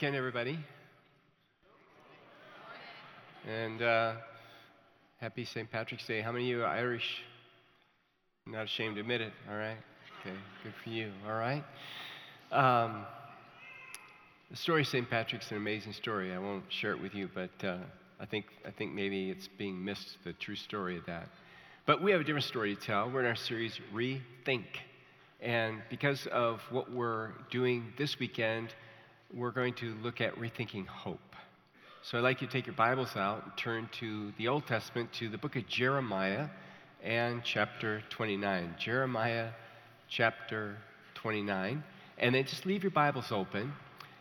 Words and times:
weekend, 0.00 0.16
everybody. 0.16 0.58
And 3.46 3.82
uh, 3.82 4.14
happy 5.18 5.44
St. 5.44 5.70
Patrick's 5.70 6.06
Day. 6.06 6.22
How 6.22 6.32
many 6.32 6.50
of 6.50 6.56
you 6.56 6.64
are 6.64 6.68
Irish? 6.68 7.22
Not 8.46 8.64
ashamed 8.64 8.94
to 8.94 9.02
admit 9.02 9.20
it, 9.20 9.34
all 9.46 9.58
right? 9.58 9.76
Okay, 10.20 10.34
good 10.62 10.72
for 10.82 10.88
you, 10.88 11.12
all 11.28 11.34
right? 11.34 11.62
Um, 12.50 13.04
the 14.50 14.56
story 14.56 14.80
of 14.80 14.88
St. 14.88 15.10
Patrick's 15.10 15.50
an 15.50 15.58
amazing 15.58 15.92
story. 15.92 16.32
I 16.32 16.38
won't 16.38 16.64
share 16.70 16.92
it 16.92 17.02
with 17.02 17.14
you, 17.14 17.28
but 17.34 17.62
uh, 17.62 17.76
I, 18.18 18.24
think, 18.24 18.46
I 18.66 18.70
think 18.70 18.94
maybe 18.94 19.28
it's 19.28 19.48
being 19.48 19.84
missed, 19.84 20.16
the 20.24 20.32
true 20.32 20.56
story 20.56 20.96
of 20.96 21.04
that. 21.04 21.28
But 21.84 22.02
we 22.02 22.10
have 22.12 22.22
a 22.22 22.24
different 22.24 22.46
story 22.46 22.74
to 22.74 22.80
tell. 22.80 23.10
We're 23.10 23.20
in 23.20 23.26
our 23.26 23.36
series, 23.36 23.78
Rethink. 23.92 24.64
And 25.42 25.82
because 25.90 26.26
of 26.28 26.62
what 26.70 26.90
we're 26.90 27.32
doing 27.50 27.92
this 27.98 28.18
weekend, 28.18 28.72
we're 29.34 29.52
going 29.52 29.74
to 29.74 29.94
look 30.02 30.20
at 30.20 30.34
rethinking 30.36 30.86
hope. 30.86 31.20
So 32.02 32.18
I'd 32.18 32.22
like 32.22 32.40
you 32.40 32.46
to 32.46 32.52
take 32.52 32.66
your 32.66 32.74
Bibles 32.74 33.14
out 33.14 33.44
and 33.44 33.56
turn 33.56 33.88
to 34.00 34.32
the 34.38 34.48
Old 34.48 34.66
Testament, 34.66 35.12
to 35.14 35.28
the 35.28 35.38
book 35.38 35.54
of 35.54 35.66
Jeremiah 35.68 36.48
and 37.02 37.42
chapter 37.44 38.02
29. 38.10 38.74
Jeremiah 38.78 39.50
chapter 40.08 40.76
29. 41.14 41.84
And 42.18 42.34
then 42.34 42.44
just 42.44 42.66
leave 42.66 42.82
your 42.82 42.90
Bibles 42.90 43.30
open, 43.30 43.72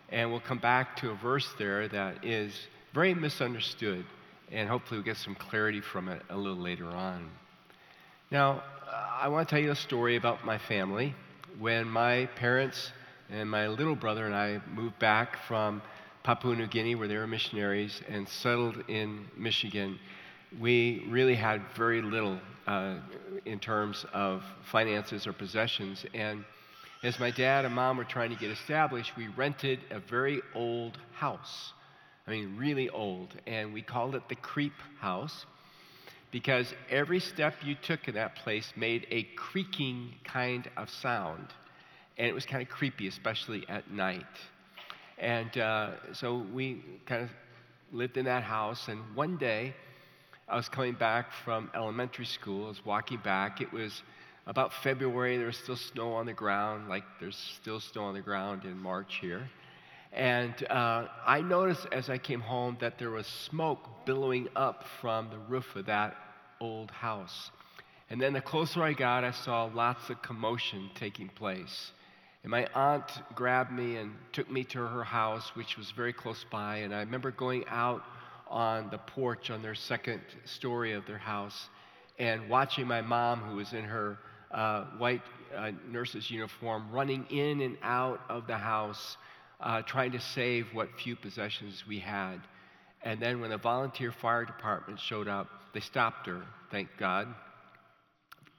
and 0.10 0.30
we'll 0.30 0.42
come 0.42 0.60
back 0.60 0.96
to 0.98 1.10
a 1.10 1.16
verse 1.16 1.48
there 1.58 1.88
that 1.88 2.24
is 2.24 2.54
very 2.94 3.14
misunderstood, 3.14 4.06
and 4.52 4.70
hopefully 4.70 5.00
we'll 5.00 5.06
get 5.06 5.18
some 5.18 5.36
clarity 5.36 5.82
from 5.82 6.08
it 6.08 6.22
a 6.30 6.38
little 6.38 6.62
later 6.62 6.86
on. 6.86 7.30
Now, 8.30 8.64
I 9.20 9.28
want 9.30 9.50
to 9.50 9.56
tell 9.56 9.64
you 9.64 9.72
a 9.72 9.76
story 9.76 10.18
about 10.18 10.46
my 10.46 10.58
family. 10.58 11.16
When 11.58 11.88
my 11.88 12.28
parents 12.36 12.92
and 13.32 13.50
my 13.50 13.68
little 13.68 13.96
brother 13.96 14.26
and 14.26 14.36
I 14.36 14.60
moved 14.74 14.98
back 15.00 15.38
from 15.48 15.82
Papua 16.24 16.56
New 16.56 16.68
Guinea, 16.68 16.96
where 16.96 17.08
they 17.08 17.18
were 17.18 17.28
missionaries, 17.28 18.02
and 18.08 18.28
settled 18.28 18.84
in 18.88 19.26
Michigan. 19.38 20.00
We 20.60 21.06
really 21.08 21.36
had 21.36 21.62
very 21.76 22.02
little 22.02 22.40
uh, 22.66 22.96
in 23.46 23.60
terms 23.60 24.06
of 24.14 24.44
finances 24.64 25.28
or 25.28 25.34
possessions. 25.34 26.06
And 26.14 26.44
as 27.04 27.20
my 27.20 27.32
dad 27.32 27.66
and 27.66 27.74
mom 27.74 27.98
were 27.98 28.04
trying 28.04 28.32
to 28.32 28.36
get 28.36 28.50
established, 28.50 29.16
we 29.16 29.28
rented 29.28 29.80
a 29.92 30.00
very 30.00 30.42
old 30.56 30.98
house. 31.14 31.74
I 32.28 32.32
mean, 32.32 32.58
really 32.58 32.90
old. 32.90 33.36
And 33.48 33.74
we 33.74 33.82
called 33.82 34.16
it 34.16 34.28
the 34.28 34.36
Creep 34.36 34.74
House 35.00 35.46
because 36.32 36.74
every 36.90 37.20
step 37.20 37.56
you 37.64 37.76
took 37.76 38.08
in 38.08 38.16
that 38.16 38.36
place 38.36 38.74
made 38.76 39.08
a 39.12 39.24
creaking 39.36 40.14
kind 40.24 40.70
of 40.78 40.90
sound 40.90 41.48
and 42.20 42.28
it 42.28 42.34
was 42.34 42.46
kind 42.46 42.62
of 42.62 42.68
creepy, 42.68 43.08
especially 43.08 43.66
at 43.70 43.90
night. 43.90 44.26
And 45.18 45.58
uh, 45.58 45.92
so 46.14 46.46
we 46.54 46.84
kind 47.06 47.24
of 47.24 47.30
lived 47.94 48.18
in 48.18 48.26
that 48.26 48.44
house. 48.44 48.90
And 48.90 49.00
one 49.16 49.38
day, 49.38 49.74
I 50.48 50.58
was 50.58 50.68
coming 50.68 50.94
back 50.94 51.32
from 51.46 51.72
elementary 51.74 52.26
school. 52.26 52.66
I 52.66 52.68
was 52.68 52.86
walking 52.86 53.20
back. 53.20 53.62
It 53.62 53.72
was 53.72 54.04
about 54.48 54.74
February. 54.84 55.38
There 55.38 55.46
was 55.46 55.58
still 55.58 55.78
snow 55.78 56.14
on 56.14 56.26
the 56.26 56.34
ground, 56.34 56.90
like 56.90 57.04
there's 57.22 57.38
still 57.62 57.80
snow 57.80 58.04
on 58.04 58.16
the 58.16 58.22
ground 58.22 58.66
in 58.66 58.78
March 58.78 59.20
here. 59.22 59.50
And 60.12 60.54
uh, 60.70 61.08
I 61.26 61.42
noticed 61.42 61.88
as 61.92 62.10
I 62.10 62.18
came 62.18 62.42
home 62.42 62.76
that 62.82 62.98
there 62.98 63.12
was 63.12 63.28
smoke 63.28 64.06
billowing 64.06 64.50
up 64.56 64.84
from 65.00 65.30
the 65.30 65.38
roof 65.38 65.76
of 65.76 65.86
that 65.86 66.18
old 66.60 66.92
house. 66.92 67.52
And 68.10 68.20
then 68.20 68.34
the 68.34 68.42
closer 68.42 68.82
I 68.82 68.94
got, 68.94 69.24
I 69.24 69.32
saw 69.32 69.70
lots 69.74 70.10
of 70.10 70.22
commotion 70.22 70.90
taking 70.96 71.30
place. 71.30 71.92
And 72.44 72.52
my 72.52 72.68
aunt 72.74 73.12
grabbed 73.36 73.72
me 73.72 73.98
and 73.98 74.14
took 74.32 74.50
me 74.50 74.64
to 74.66 74.80
her 74.80 75.04
house, 75.04 75.52
which 75.56 75.78
was 75.78 75.92
very 75.92 76.14
close 76.14 76.46
by. 76.50 76.78
And 76.78 76.94
I 76.96 77.00
remember 77.00 77.32
going 77.32 77.66
out 77.68 78.04
on 78.48 78.90
the 78.90 78.98
porch 78.98 79.50
on 79.50 79.62
their 79.62 79.76
second 79.76 80.22
story 80.46 80.94
of 80.94 81.06
their 81.06 81.18
house 81.18 81.70
and 82.18 82.50
watching 82.50 82.88
my 82.88 83.02
mom, 83.02 83.40
who 83.42 83.58
was 83.58 83.74
in 83.74 83.84
her 83.84 84.18
uh, 84.52 84.86
white 84.98 85.22
uh, 85.56 85.72
nurse's 85.90 86.30
uniform, 86.32 86.90
running 86.92 87.26
in 87.30 87.62
and 87.62 87.78
out 87.82 88.22
of 88.30 88.48
the 88.48 88.58
house, 88.58 89.18
uh, 89.62 89.82
trying 89.84 90.12
to 90.12 90.20
save 90.20 90.68
what 90.74 90.90
few 91.02 91.16
possessions 91.16 91.84
we 91.88 92.00
had. 92.00 92.40
And 93.04 93.22
then 93.22 93.40
when 93.40 93.52
the 93.52 93.58
volunteer 93.58 94.12
fire 94.12 94.46
department 94.46 95.00
showed 95.00 95.28
up, 95.28 95.48
they 95.74 95.80
stopped 95.80 96.28
her, 96.28 96.42
thank 96.72 96.90
God 96.98 97.28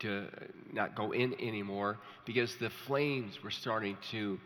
to 0.01 0.27
not 0.73 0.95
go 0.95 1.13
in 1.13 1.35
anymore 1.41 1.99
because 2.25 2.57
the 2.57 2.71
flames 2.71 3.43
were 3.43 3.51
starting 3.51 3.97
to 4.11 4.39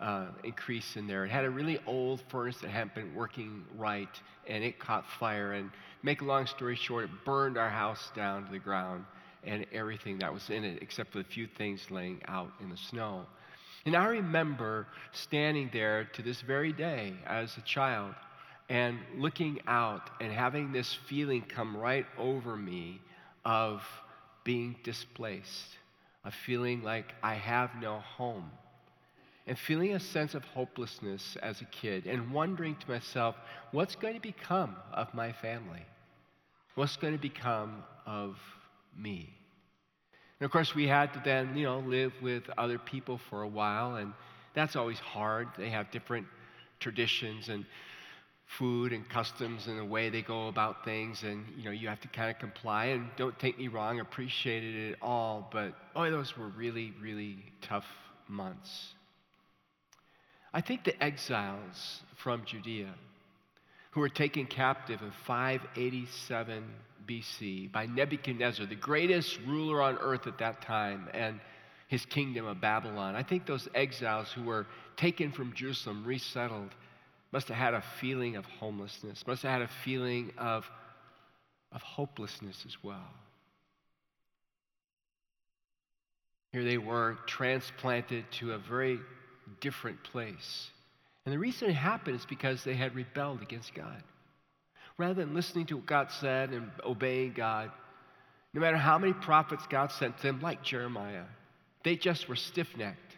uh, 0.00 0.26
increase 0.42 0.96
in 0.96 1.06
there. 1.06 1.24
It 1.24 1.30
had 1.30 1.44
a 1.44 1.50
really 1.50 1.78
old 1.86 2.22
furnace 2.28 2.58
that 2.62 2.70
hadn't 2.70 2.94
been 2.94 3.14
working 3.14 3.64
right, 3.76 4.08
and 4.48 4.64
it 4.64 4.78
caught 4.78 5.08
fire. 5.18 5.52
And 5.52 5.70
make 6.02 6.22
a 6.22 6.24
long 6.24 6.46
story 6.46 6.76
short, 6.76 7.04
it 7.04 7.10
burned 7.24 7.56
our 7.56 7.70
house 7.70 8.10
down 8.14 8.46
to 8.46 8.50
the 8.50 8.58
ground 8.58 9.04
and 9.44 9.66
everything 9.72 10.18
that 10.18 10.32
was 10.32 10.50
in 10.50 10.64
it, 10.64 10.82
except 10.82 11.12
for 11.12 11.18
the 11.18 11.24
few 11.24 11.46
things 11.46 11.90
laying 11.90 12.20
out 12.26 12.52
in 12.60 12.68
the 12.68 12.76
snow. 12.76 13.26
And 13.84 13.96
I 13.96 14.06
remember 14.06 14.86
standing 15.12 15.68
there 15.72 16.04
to 16.14 16.22
this 16.22 16.40
very 16.40 16.72
day 16.72 17.14
as 17.26 17.56
a 17.56 17.62
child 17.62 18.14
and 18.68 18.98
looking 19.16 19.60
out 19.66 20.10
and 20.20 20.32
having 20.32 20.72
this 20.72 20.96
feeling 21.08 21.42
come 21.42 21.76
right 21.76 22.06
over 22.16 22.56
me 22.56 23.00
of 23.44 23.82
being 24.44 24.76
displaced, 24.82 25.76
of 26.24 26.34
feeling 26.34 26.82
like 26.82 27.14
I 27.22 27.34
have 27.34 27.70
no 27.80 27.98
home, 27.98 28.50
and 29.46 29.58
feeling 29.58 29.94
a 29.94 30.00
sense 30.00 30.34
of 30.34 30.44
hopelessness 30.44 31.36
as 31.42 31.60
a 31.60 31.64
kid, 31.66 32.06
and 32.06 32.32
wondering 32.32 32.76
to 32.76 32.90
myself, 32.90 33.36
what's 33.72 33.96
going 33.96 34.14
to 34.14 34.20
become 34.20 34.76
of 34.92 35.12
my 35.14 35.32
family? 35.32 35.84
What's 36.74 36.96
going 36.96 37.14
to 37.14 37.20
become 37.20 37.82
of 38.06 38.36
me? 38.96 39.28
And 40.40 40.44
of 40.44 40.50
course, 40.50 40.74
we 40.74 40.88
had 40.88 41.12
to 41.14 41.22
then, 41.24 41.56
you 41.56 41.64
know, 41.64 41.80
live 41.80 42.12
with 42.20 42.44
other 42.58 42.78
people 42.78 43.18
for 43.30 43.42
a 43.42 43.48
while, 43.48 43.96
and 43.96 44.12
that's 44.54 44.76
always 44.76 44.98
hard. 44.98 45.48
They 45.56 45.70
have 45.70 45.90
different 45.90 46.26
traditions 46.80 47.48
and 47.48 47.64
food 48.46 48.92
and 48.92 49.08
customs 49.08 49.66
and 49.66 49.78
the 49.78 49.84
way 49.84 50.10
they 50.10 50.22
go 50.22 50.48
about 50.48 50.84
things 50.84 51.22
and 51.22 51.44
you 51.56 51.64
know 51.64 51.70
you 51.70 51.88
have 51.88 52.00
to 52.00 52.08
kind 52.08 52.30
of 52.30 52.38
comply. 52.38 52.86
And 52.86 53.08
don't 53.16 53.38
take 53.38 53.58
me 53.58 53.68
wrong 53.68 54.00
appreciated 54.00 54.92
it 54.92 54.98
all 55.00 55.48
but 55.52 55.74
oh 55.96 56.10
those 56.10 56.36
were 56.36 56.48
really 56.48 56.92
really 57.00 57.38
tough 57.60 57.86
months. 58.28 58.94
I 60.54 60.60
think 60.60 60.84
the 60.84 61.02
exiles 61.02 62.02
from 62.16 62.44
judea 62.44 62.92
who 63.92 64.00
were 64.00 64.08
taken 64.08 64.46
captive 64.46 65.00
in 65.02 65.12
587 65.26 66.64
bc 67.06 67.72
by 67.72 67.86
nebuchadnezzar 67.86 68.66
the 68.66 68.74
greatest 68.74 69.38
ruler 69.46 69.82
on 69.82 69.98
earth 69.98 70.26
at 70.26 70.38
that 70.38 70.62
time 70.62 71.08
and 71.12 71.40
his 71.88 72.04
kingdom 72.06 72.46
of 72.46 72.60
babylon 72.60 73.16
i 73.16 73.22
think 73.22 73.44
those 73.44 73.68
exiles 73.74 74.30
who 74.32 74.44
were 74.44 74.66
taken 74.96 75.32
from 75.32 75.52
jerusalem 75.52 76.04
resettled 76.04 76.70
must 77.32 77.48
have 77.48 77.56
had 77.56 77.74
a 77.74 77.82
feeling 78.00 78.36
of 78.36 78.44
homelessness, 78.44 79.26
must 79.26 79.42
have 79.42 79.52
had 79.52 79.62
a 79.62 79.70
feeling 79.84 80.32
of, 80.36 80.68
of 81.72 81.82
hopelessness 81.82 82.64
as 82.66 82.76
well. 82.82 83.08
Here 86.52 86.64
they 86.64 86.78
were 86.78 87.16
transplanted 87.26 88.26
to 88.32 88.52
a 88.52 88.58
very 88.58 89.00
different 89.60 90.02
place. 90.04 90.70
And 91.24 91.32
the 91.32 91.38
reason 91.38 91.70
it 91.70 91.74
happened 91.74 92.16
is 92.16 92.26
because 92.26 92.62
they 92.62 92.74
had 92.74 92.94
rebelled 92.94 93.42
against 93.42 93.74
God. 93.74 94.02
Rather 94.98 95.14
than 95.14 95.34
listening 95.34 95.66
to 95.66 95.76
what 95.76 95.86
God 95.86 96.10
said 96.10 96.50
and 96.50 96.70
obeying 96.84 97.32
God, 97.32 97.70
no 98.52 98.60
matter 98.60 98.76
how 98.76 98.98
many 98.98 99.14
prophets 99.14 99.64
God 99.70 99.90
sent 99.92 100.18
them, 100.18 100.40
like 100.42 100.62
Jeremiah, 100.62 101.24
they 101.84 101.96
just 101.96 102.28
were 102.28 102.36
stiff 102.36 102.76
necked. 102.76 103.16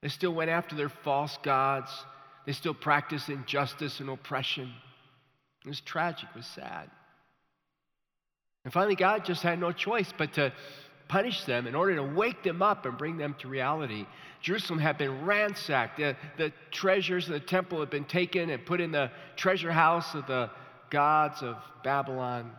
They 0.00 0.08
still 0.08 0.32
went 0.32 0.50
after 0.50 0.74
their 0.74 0.88
false 0.88 1.36
gods. 1.42 1.90
They 2.46 2.52
still 2.52 2.74
practice 2.74 3.28
injustice 3.28 4.00
and 4.00 4.08
oppression. 4.08 4.72
It 5.64 5.68
was 5.68 5.80
tragic, 5.80 6.28
it 6.34 6.36
was 6.36 6.46
sad. 6.46 6.90
And 8.64 8.72
finally, 8.72 8.96
God 8.96 9.24
just 9.24 9.42
had 9.42 9.58
no 9.58 9.72
choice 9.72 10.12
but 10.16 10.34
to 10.34 10.52
punish 11.08 11.44
them 11.44 11.66
in 11.66 11.74
order 11.74 11.96
to 11.96 12.02
wake 12.02 12.42
them 12.42 12.62
up 12.62 12.86
and 12.86 12.96
bring 12.96 13.16
them 13.16 13.34
to 13.40 13.48
reality. 13.48 14.06
Jerusalem 14.40 14.78
had 14.78 14.98
been 14.98 15.24
ransacked. 15.24 15.98
The, 15.98 16.16
the 16.38 16.52
treasures 16.70 17.26
of 17.26 17.34
the 17.34 17.40
temple 17.40 17.80
had 17.80 17.90
been 17.90 18.04
taken 18.04 18.50
and 18.50 18.64
put 18.64 18.80
in 18.80 18.92
the 18.92 19.10
treasure 19.36 19.70
house 19.70 20.14
of 20.14 20.26
the 20.26 20.50
gods 20.90 21.42
of 21.42 21.56
Babylon. 21.84 22.52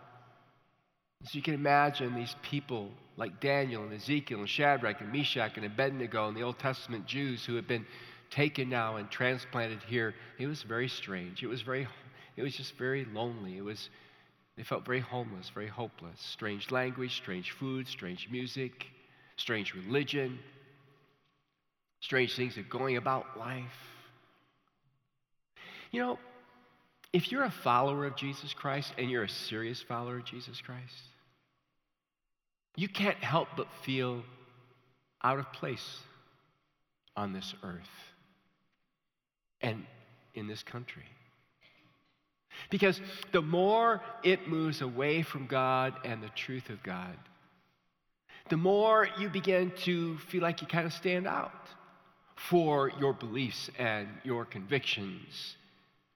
So 1.24 1.32
you 1.34 1.42
can 1.42 1.54
imagine 1.54 2.16
these 2.16 2.36
people 2.42 2.92
like 3.16 3.40
Daniel 3.40 3.84
and 3.84 3.94
Ezekiel 3.94 4.40
and 4.40 4.50
Shadrach 4.50 5.02
and 5.02 5.12
Meshach 5.12 5.56
and 5.56 5.66
Abednego 5.66 6.28
and 6.28 6.36
the 6.36 6.42
Old 6.42 6.60
Testament 6.60 7.06
Jews 7.06 7.46
who 7.46 7.56
had 7.56 7.68
been 7.68 7.86
taken 8.34 8.70
now 8.70 8.96
and 8.96 9.10
transplanted 9.10 9.80
here, 9.88 10.16
it 10.40 10.48
was 10.48 10.64
very 10.64 10.88
strange. 10.88 11.44
It 11.44 11.48
was 11.48 11.62
very, 11.62 11.88
it 12.36 12.42
was 12.42 12.56
just 12.56 12.76
very 12.78 13.06
lonely. 13.06 13.58
It 13.58 13.64
was, 13.64 13.90
they 14.58 14.64
felt 14.64 14.86
very 14.86 15.00
homeless, 15.00 15.52
very 15.54 15.68
hopeless. 15.68 16.20
Strange 16.20 16.72
language, 16.72 17.16
strange 17.16 17.52
food, 17.52 17.88
strange 17.88 18.28
music, 18.32 18.88
strange 19.38 19.76
religion, 19.76 20.40
strange 22.02 22.36
things 22.36 22.58
of 22.58 22.70
going 22.70 22.98
about 22.98 23.38
life. 23.38 23.64
You 25.92 26.02
know, 26.02 26.20
if 27.14 27.32
you're 27.32 27.44
a 27.44 27.52
follower 27.52 28.06
of 28.06 28.16
Jesus 28.16 28.54
Christ 28.54 28.94
and 28.98 29.12
you're 29.12 29.24
a 29.24 29.30
serious 29.30 29.80
follower 29.82 30.18
of 30.18 30.26
Jesus 30.26 30.60
Christ, 30.60 31.04
you 32.76 32.88
can't 32.88 33.18
help 33.18 33.50
but 33.56 33.68
feel 33.84 34.24
out 35.24 35.38
of 35.38 35.54
place 35.54 36.00
on 37.16 37.32
this 37.32 37.54
earth 37.64 38.13
and 39.64 39.86
in 40.36 40.48
this 40.48 40.62
country. 40.62 41.06
Because 42.70 43.02
the 43.32 43.42
more 43.42 44.02
it 44.24 44.48
moves 44.48 44.82
away 44.82 45.24
from 45.24 45.48
God 45.48 45.96
and 46.06 46.22
the 46.22 46.30
truth 46.30 46.70
of 46.70 46.84
God, 46.84 47.18
the 48.50 48.58
more 48.58 49.08
you 49.18 49.30
begin 49.30 49.72
to 49.84 50.18
feel 50.20 50.42
like 50.42 50.62
you 50.62 50.68
kind 50.68 50.86
of 50.86 50.94
stand 50.94 51.26
out 51.28 51.68
for 52.36 52.92
your 53.00 53.14
beliefs 53.14 53.70
and 53.80 54.08
your 54.24 54.46
convictions. 54.46 55.56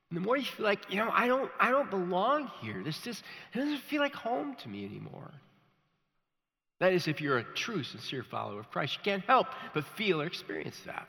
And 0.10 0.18
the 0.18 0.22
more 0.22 0.38
you 0.38 0.44
feel 0.44 0.66
like, 0.66 0.92
you 0.92 0.98
know, 0.98 1.10
I 1.12 1.28
don't, 1.28 1.52
I 1.60 1.72
don't 1.72 1.90
belong 1.90 2.52
here. 2.62 2.82
This 2.84 3.00
just 3.00 3.24
it 3.54 3.58
doesn't 3.58 3.80
feel 3.80 4.02
like 4.02 4.14
home 4.14 4.56
to 4.56 4.70
me 4.70 4.86
anymore. 4.86 5.32
That 6.80 6.94
is, 6.94 7.08
if 7.08 7.22
you're 7.22 7.40
a 7.40 7.44
true, 7.44 7.84
sincere 7.84 8.24
follower 8.24 8.60
of 8.60 8.70
Christ, 8.70 8.98
you 8.98 9.00
can't 9.04 9.24
help 9.24 9.48
but 9.74 9.84
feel 9.96 10.22
or 10.22 10.26
experience 10.26 10.80
that. 10.86 11.08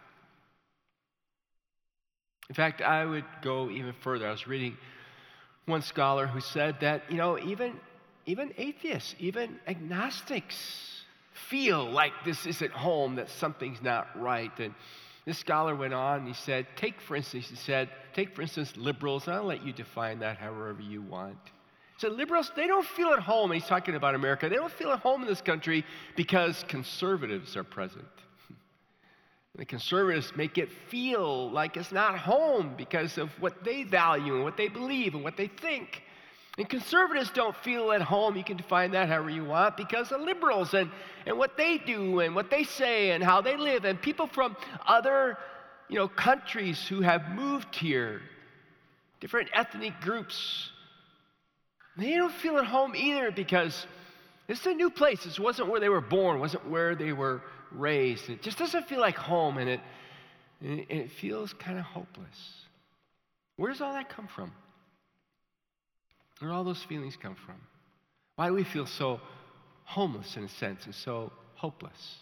In 2.49 2.55
fact, 2.55 2.81
I 2.81 3.05
would 3.05 3.25
go 3.43 3.71
even 3.71 3.93
further. 4.01 4.27
I 4.27 4.31
was 4.31 4.47
reading 4.47 4.77
one 5.67 5.83
scholar 5.83 6.27
who 6.27 6.41
said 6.41 6.77
that, 6.81 7.03
you 7.11 7.17
know, 7.17 7.39
even, 7.39 7.75
even 8.27 8.53
atheists, 8.57 9.15
even 9.19 9.59
agnostics 9.67 11.05
feel 11.49 11.85
like 11.85 12.13
this 12.25 12.47
isn't 12.47 12.73
home, 12.73 13.17
that 13.17 13.29
something's 13.29 13.83
not 13.83 14.09
right. 14.19 14.59
And 14.59 14.75
this 15.25 15.39
scholar 15.39 15.77
went 15.77 15.93
on 15.93 16.21
and 16.21 16.29
he 16.29 16.35
said, 16.35 16.67
take 16.75 17.01
for 17.01 17.17
instance, 17.17 17.49
he 17.49 17.57
said, 17.57 17.91
take 18.15 18.35
for 18.35 18.43
instance 18.43 18.77
liberals, 18.77 19.27
and 19.27 19.37
I'll 19.37 19.45
let 19.45 19.65
you 19.65 19.73
define 19.73 20.21
that 20.21 20.39
however 20.39 20.79
you 20.81 21.03
want. 21.03 21.39
So 21.99 22.09
liberals, 22.09 22.51
they 22.55 22.67
don't 22.67 22.87
feel 22.87 23.09
at 23.09 23.19
home, 23.19 23.53
he's 23.53 23.67
talking 23.67 23.95
about 23.95 24.15
America, 24.15 24.49
they 24.49 24.57
don't 24.57 24.73
feel 24.73 24.91
at 24.91 25.01
home 25.01 25.21
in 25.23 25.29
this 25.29 25.43
country 25.43 25.85
because 26.17 26.65
conservatives 26.69 27.57
are 27.57 27.65
present. 27.65 28.07
The 29.59 29.65
conservatives 29.65 30.33
make 30.37 30.57
it 30.57 30.71
feel 30.89 31.51
like 31.51 31.77
it's 31.77 31.91
not 31.91 32.17
home 32.17 32.75
because 32.79 33.19
of 33.19 33.31
what 33.41 33.65
they 33.65 33.83
value 33.83 34.37
and 34.37 34.45
what 34.45 34.57
they 34.57 34.69
believe 34.69 35.15
and 35.15 35.25
what 35.25 35.37
they 35.37 35.49
think. 35.49 36.03
And 36.57 36.69
conservatives 36.69 37.31
don't 37.31 37.57
feel 37.57 37.91
at 37.91 38.01
home, 38.01 38.37
you 38.37 38.45
can 38.45 38.57
define 38.57 38.93
that 38.93 39.09
however 39.09 39.31
you 39.31 39.45
want, 39.45 39.77
because 39.77 40.13
of 40.13 40.21
liberals 40.21 40.75
and, 40.75 40.91
and 41.27 41.37
what 41.37 41.57
they 41.57 41.77
do 41.79 42.21
and 42.21 42.37
what 42.37 42.51
they 42.51 42.63
say 42.63 43.11
and 43.11 43.23
how 43.23 43.41
they 43.41 43.57
live. 43.57 43.85
And 43.85 44.01
people 44.01 44.29
from 44.29 44.57
other 44.87 45.37
you 45.89 45.97
know, 45.97 46.07
countries 46.07 46.87
who 46.87 47.01
have 47.01 47.29
moved 47.31 47.75
here, 47.75 48.21
different 49.21 49.51
ethnic 49.55 50.01
groups, 50.01 50.71
they 51.97 52.15
don't 52.15 52.33
feel 52.33 52.59
at 52.59 52.65
home 52.65 52.95
either 52.95 53.33
because 53.33 53.87
this 54.47 54.61
is 54.61 54.67
a 54.67 54.75
new 54.75 54.89
place. 54.89 55.25
This 55.25 55.41
wasn't 55.41 55.69
where 55.69 55.81
they 55.81 55.89
were 55.89 56.01
born, 56.01 56.39
wasn't 56.39 56.69
where 56.69 56.95
they 56.95 57.13
were 57.13 57.43
raised. 57.73 58.29
And 58.29 58.39
It 58.39 58.43
just 58.43 58.59
doesn't 58.59 58.89
feel 58.89 59.01
like 59.01 59.17
home, 59.17 59.59
and 59.59 59.69
it, 59.69 59.81
and 60.61 60.85
it 60.89 61.11
feels 61.13 61.53
kind 61.53 61.79
of 61.79 61.85
hopeless. 61.85 62.67
Where 63.57 63.71
does 63.71 63.81
all 63.81 63.93
that 63.93 64.09
come 64.09 64.29
from? 64.29 64.53
Where 66.39 66.51
do 66.51 66.55
all 66.55 66.65
those 66.65 66.83
feelings 66.85 67.17
come 67.17 67.35
from? 67.35 67.57
Why 68.37 68.49
do 68.49 68.55
we 68.55 68.65
feel 68.65 68.87
so 68.87 69.21
homeless 69.85 70.37
in 70.37 70.45
a 70.45 70.49
sense 70.49 70.85
and 70.85 70.95
so 70.95 71.33
hopeless? 71.55 72.19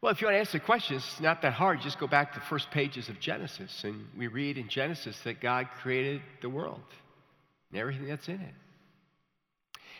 Well, 0.00 0.12
if 0.12 0.20
you 0.20 0.26
want 0.26 0.34
to 0.34 0.40
answer 0.40 0.58
the 0.58 0.64
question, 0.64 0.96
it's 0.96 1.20
not 1.20 1.42
that 1.42 1.54
hard. 1.54 1.80
Just 1.80 1.98
go 1.98 2.06
back 2.06 2.34
to 2.34 2.38
the 2.38 2.44
first 2.46 2.70
pages 2.70 3.08
of 3.08 3.18
Genesis, 3.18 3.84
and 3.84 4.06
we 4.16 4.26
read 4.26 4.58
in 4.58 4.68
Genesis 4.68 5.18
that 5.24 5.40
God 5.40 5.68
created 5.80 6.20
the 6.42 6.50
world 6.50 6.82
and 7.70 7.80
everything 7.80 8.06
that's 8.06 8.28
in 8.28 8.40
it. 8.40 8.54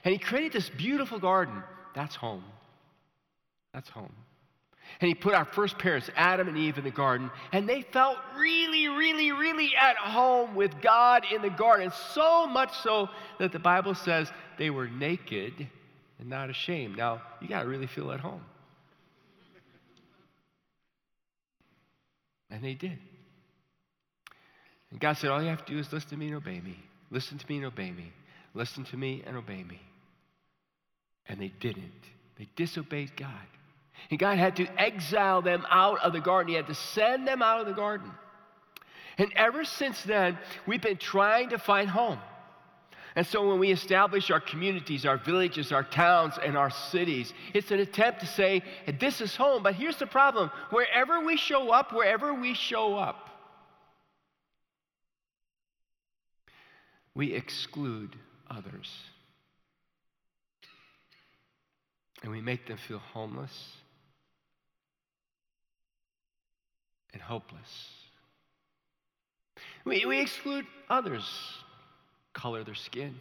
And 0.05 0.13
He 0.13 0.19
created 0.19 0.53
this 0.53 0.69
beautiful 0.69 1.19
garden. 1.19 1.63
That's 1.95 2.15
home. 2.15 2.45
That's 3.75 3.91
home. 3.91 4.13
And 5.01 5.09
he 5.09 5.15
put 5.15 5.35
our 5.35 5.45
first 5.45 5.79
parents, 5.79 6.09
Adam 6.15 6.47
and 6.47 6.57
Eve, 6.57 6.79
in 6.79 6.85
the 6.85 6.91
garden, 6.91 7.31
and 7.53 7.69
they 7.69 7.83
felt 7.83 8.17
really, 8.37 8.87
really, 8.87 9.33
really 9.33 9.73
at 9.75 9.97
home 9.97 10.55
with 10.55 10.81
God 10.81 11.25
in 11.33 11.43
the 11.43 11.51
garden. 11.51 11.91
So 12.13 12.47
much 12.47 12.73
so 12.79 13.09
that 13.41 13.51
the 13.51 13.59
Bible 13.59 13.95
says 13.95 14.31
they 14.57 14.71
were 14.71 14.89
naked 14.89 15.69
and 16.21 16.29
not 16.29 16.49
ashamed. 16.49 16.97
Now, 16.97 17.23
you 17.41 17.49
got 17.49 17.63
to 17.63 17.69
really 17.69 17.89
feel 17.89 18.13
at 18.13 18.21
home. 18.21 18.43
And 22.51 22.63
they 22.63 22.75
did. 22.75 22.99
And 24.93 25.01
God 25.01 25.15
said, 25.15 25.31
All 25.31 25.43
you 25.43 25.49
have 25.49 25.65
to 25.65 25.73
do 25.73 25.79
is 25.79 25.93
listen 25.93 26.11
to 26.11 26.17
me 26.17 26.27
and 26.29 26.37
obey 26.37 26.61
me. 26.61 26.79
Listen 27.11 27.37
to 27.37 27.47
me 27.49 27.57
and 27.57 27.67
obey 27.67 27.91
me. 27.91 28.13
Listen 28.55 28.85
to 28.85 28.97
me 28.97 29.25
and 29.27 29.37
obey 29.37 29.65
me. 29.65 29.81
And 31.27 31.41
they 31.41 31.53
didn't. 31.59 31.91
They 32.39 32.49
disobeyed 32.55 33.17
God. 33.17 33.31
And 34.11 34.19
God 34.19 34.39
had 34.39 34.57
to 34.57 34.67
exile 34.81 35.43
them 35.43 35.67
out 35.71 36.01
of 36.03 36.13
the 36.13 36.21
garden. 36.21 36.51
He 36.51 36.57
had 36.57 36.67
to 36.67 36.75
send 36.75 37.27
them 37.27 37.43
out 37.43 37.61
of 37.61 37.67
the 37.67 37.73
garden. 37.73 38.11
And 39.19 39.33
ever 39.37 39.65
since 39.65 40.03
then, 40.03 40.39
we've 40.67 40.83
been 40.83 40.97
trying 40.97 41.51
to 41.51 41.59
find 41.59 41.89
home. 41.89 42.19
And 43.17 43.25
so 43.25 43.49
when 43.49 43.61
we 43.61 43.71
establish 43.71 44.31
our 44.31 44.41
communities, 44.41 45.07
our 45.07 45.17
villages, 45.17 45.71
our 45.71 45.85
towns, 45.85 46.35
and 46.43 46.57
our 46.57 46.71
cities, 46.71 47.33
it's 47.53 47.71
an 47.71 47.79
attempt 47.79 48.21
to 48.21 48.27
say, 48.27 48.63
this 48.99 49.21
is 49.21 49.37
home. 49.37 49.63
But 49.63 49.77
here's 49.77 49.99
the 49.99 50.07
problem 50.07 50.51
wherever 50.71 51.25
we 51.25 51.37
show 51.37 51.71
up, 51.71 51.93
wherever 51.93 52.35
we 52.35 52.55
show 52.55 52.97
up, 52.97 53.31
we 57.15 57.33
exclude 57.33 58.17
others. 58.51 58.91
And 62.25 62.33
we 62.33 62.41
make 62.41 62.67
them 62.67 62.79
feel 62.79 62.99
homeless 62.99 63.77
and 67.15 67.23
hopeless. 67.23 67.91
We, 69.85 70.05
we 70.05 70.21
exclude 70.21 70.67
others, 70.91 71.25
color 72.33 72.65
their 72.65 72.75
skin, 72.75 73.15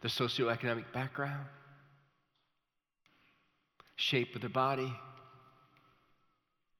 their 0.00 0.10
socioeconomic 0.10 0.92
background, 0.92 1.46
shape 3.96 4.34
of 4.34 4.40
their 4.40 4.50
body, 4.50 4.92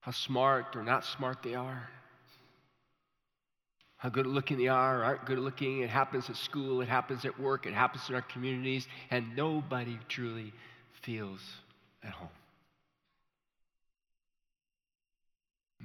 how 0.01 0.13
smart 0.13 0.75
or 0.75 0.83
not 0.83 1.05
smart 1.05 1.43
they 1.43 1.55
are, 1.55 1.89
how 3.99 4.09
good 4.09 4.27
looking 4.27 4.59
they 4.59 4.67
are 4.67 5.01
or 5.01 5.05
aren't 5.05 5.27
good 5.27 5.39
looking. 5.39 5.83
It 5.83 5.91
happens 5.91 6.29
at 6.29 6.37
school, 6.37 6.81
it 6.81 6.89
happens 6.89 7.25
at 7.25 7.39
work, 7.39 7.67
it 7.67 7.73
happens 7.73 8.09
in 8.09 8.17
our 8.17 8.23
communities, 8.23 8.89
and 9.11 9.37
nobody 9.37 9.97
truly 10.09 10.53
feels 11.03 11.41
at 12.03 12.11
home. 12.11 12.29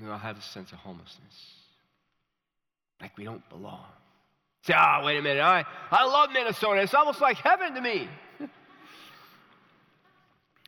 We 0.01 0.10
all 0.10 0.18
have 0.18 0.38
a 0.38 0.42
sense 0.42 0.72
of 0.72 0.77
homelessness. 0.80 1.54
Like 3.01 3.18
we 3.18 3.24
don't 3.24 3.48
belong. 3.50 3.86
Say, 4.63 4.74
ah, 4.75 5.00
oh, 5.01 5.06
wait 5.06 5.18
a 5.18 5.22
minute. 5.22 5.42
I, 5.42 5.63
I 5.92 6.06
love 6.06 6.32
Minnesota. 6.32 6.82
It's 6.82 6.94
almost 6.94 7.22
like 7.22 7.38
heaven 7.38 7.74
to 7.75 7.82
me. 7.82 8.10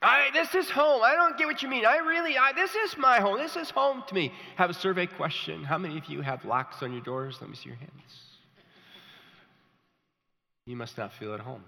I, 0.02 0.30
this 0.34 0.56
is 0.56 0.70
home. 0.70 1.02
I 1.04 1.16
don't 1.16 1.38
get 1.38 1.48
what 1.48 1.62
you 1.62 1.68
mean. 1.70 1.86
I 1.86 1.98
really, 1.98 2.38
I, 2.38 2.54
this 2.54 2.74
is 2.76 2.98
my 2.98 3.20
home. 3.20 3.38
This 3.38 3.56
is 3.56 3.70
home 3.70 4.04
to 4.08 4.16
me. 4.16 4.32
Have 4.56 4.70
a 4.70 4.74
survey 4.74 5.08
question. 5.08 5.64
How 5.64 5.78
many 5.78 5.98
of 5.98 6.06
you 6.06 6.22
have 6.22 6.46
locks 6.46 6.82
on 6.82 6.94
your 6.94 7.02
doors? 7.02 7.38
Let 7.42 7.50
me 7.50 7.56
see 7.56 7.70
your 7.70 7.78
hands. 7.78 7.92
You 10.66 10.76
must 10.76 10.98
not 10.98 11.12
feel 11.14 11.34
at 11.34 11.40
home. 11.40 11.64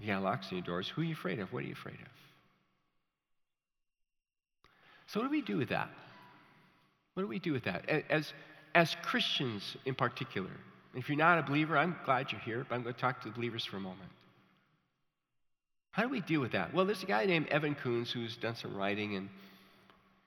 You 0.00 0.08
got 0.08 0.22
locks 0.22 0.46
on 0.50 0.58
your 0.58 0.66
doors. 0.66 0.88
Who 0.88 1.02
are 1.02 1.04
you 1.04 1.12
afraid 1.12 1.38
of? 1.38 1.52
What 1.52 1.62
are 1.62 1.66
you 1.66 1.72
afraid 1.74 1.94
of? 2.00 2.08
So, 5.06 5.20
what 5.20 5.26
do 5.26 5.30
we 5.30 5.42
do 5.42 5.56
with 5.56 5.68
that? 5.68 5.90
What 7.14 7.22
do 7.22 7.28
we 7.28 7.38
do 7.38 7.52
with 7.52 7.64
that? 7.64 7.88
As, 8.10 8.32
as 8.74 8.96
Christians 9.02 9.76
in 9.84 9.94
particular, 9.94 10.50
if 10.94 11.08
you're 11.08 11.18
not 11.18 11.38
a 11.38 11.42
believer, 11.42 11.76
I'm 11.76 11.96
glad 12.04 12.32
you're 12.32 12.40
here, 12.40 12.66
but 12.68 12.74
I'm 12.74 12.82
going 12.82 12.94
to 12.94 13.00
talk 13.00 13.22
to 13.22 13.28
the 13.28 13.34
believers 13.34 13.64
for 13.64 13.76
a 13.76 13.80
moment. 13.80 14.10
How 15.92 16.02
do 16.02 16.08
we 16.08 16.20
deal 16.20 16.40
with 16.40 16.52
that? 16.52 16.74
Well, 16.74 16.84
there's 16.84 17.02
a 17.04 17.06
guy 17.06 17.24
named 17.24 17.46
Evan 17.48 17.76
Koons 17.76 18.10
who's 18.10 18.36
done 18.36 18.56
some 18.56 18.76
writing, 18.76 19.14
and 19.14 19.28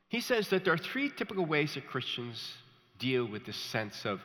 he 0.08 0.22
says 0.22 0.50
that 0.50 0.64
there 0.64 0.74
are 0.74 0.78
three 0.78 1.10
typical 1.10 1.46
ways 1.46 1.74
that 1.74 1.88
Christians 1.88 2.54
deal 3.00 3.26
with 3.26 3.46
this 3.46 3.58
sense 3.58 4.06
of 4.06 4.22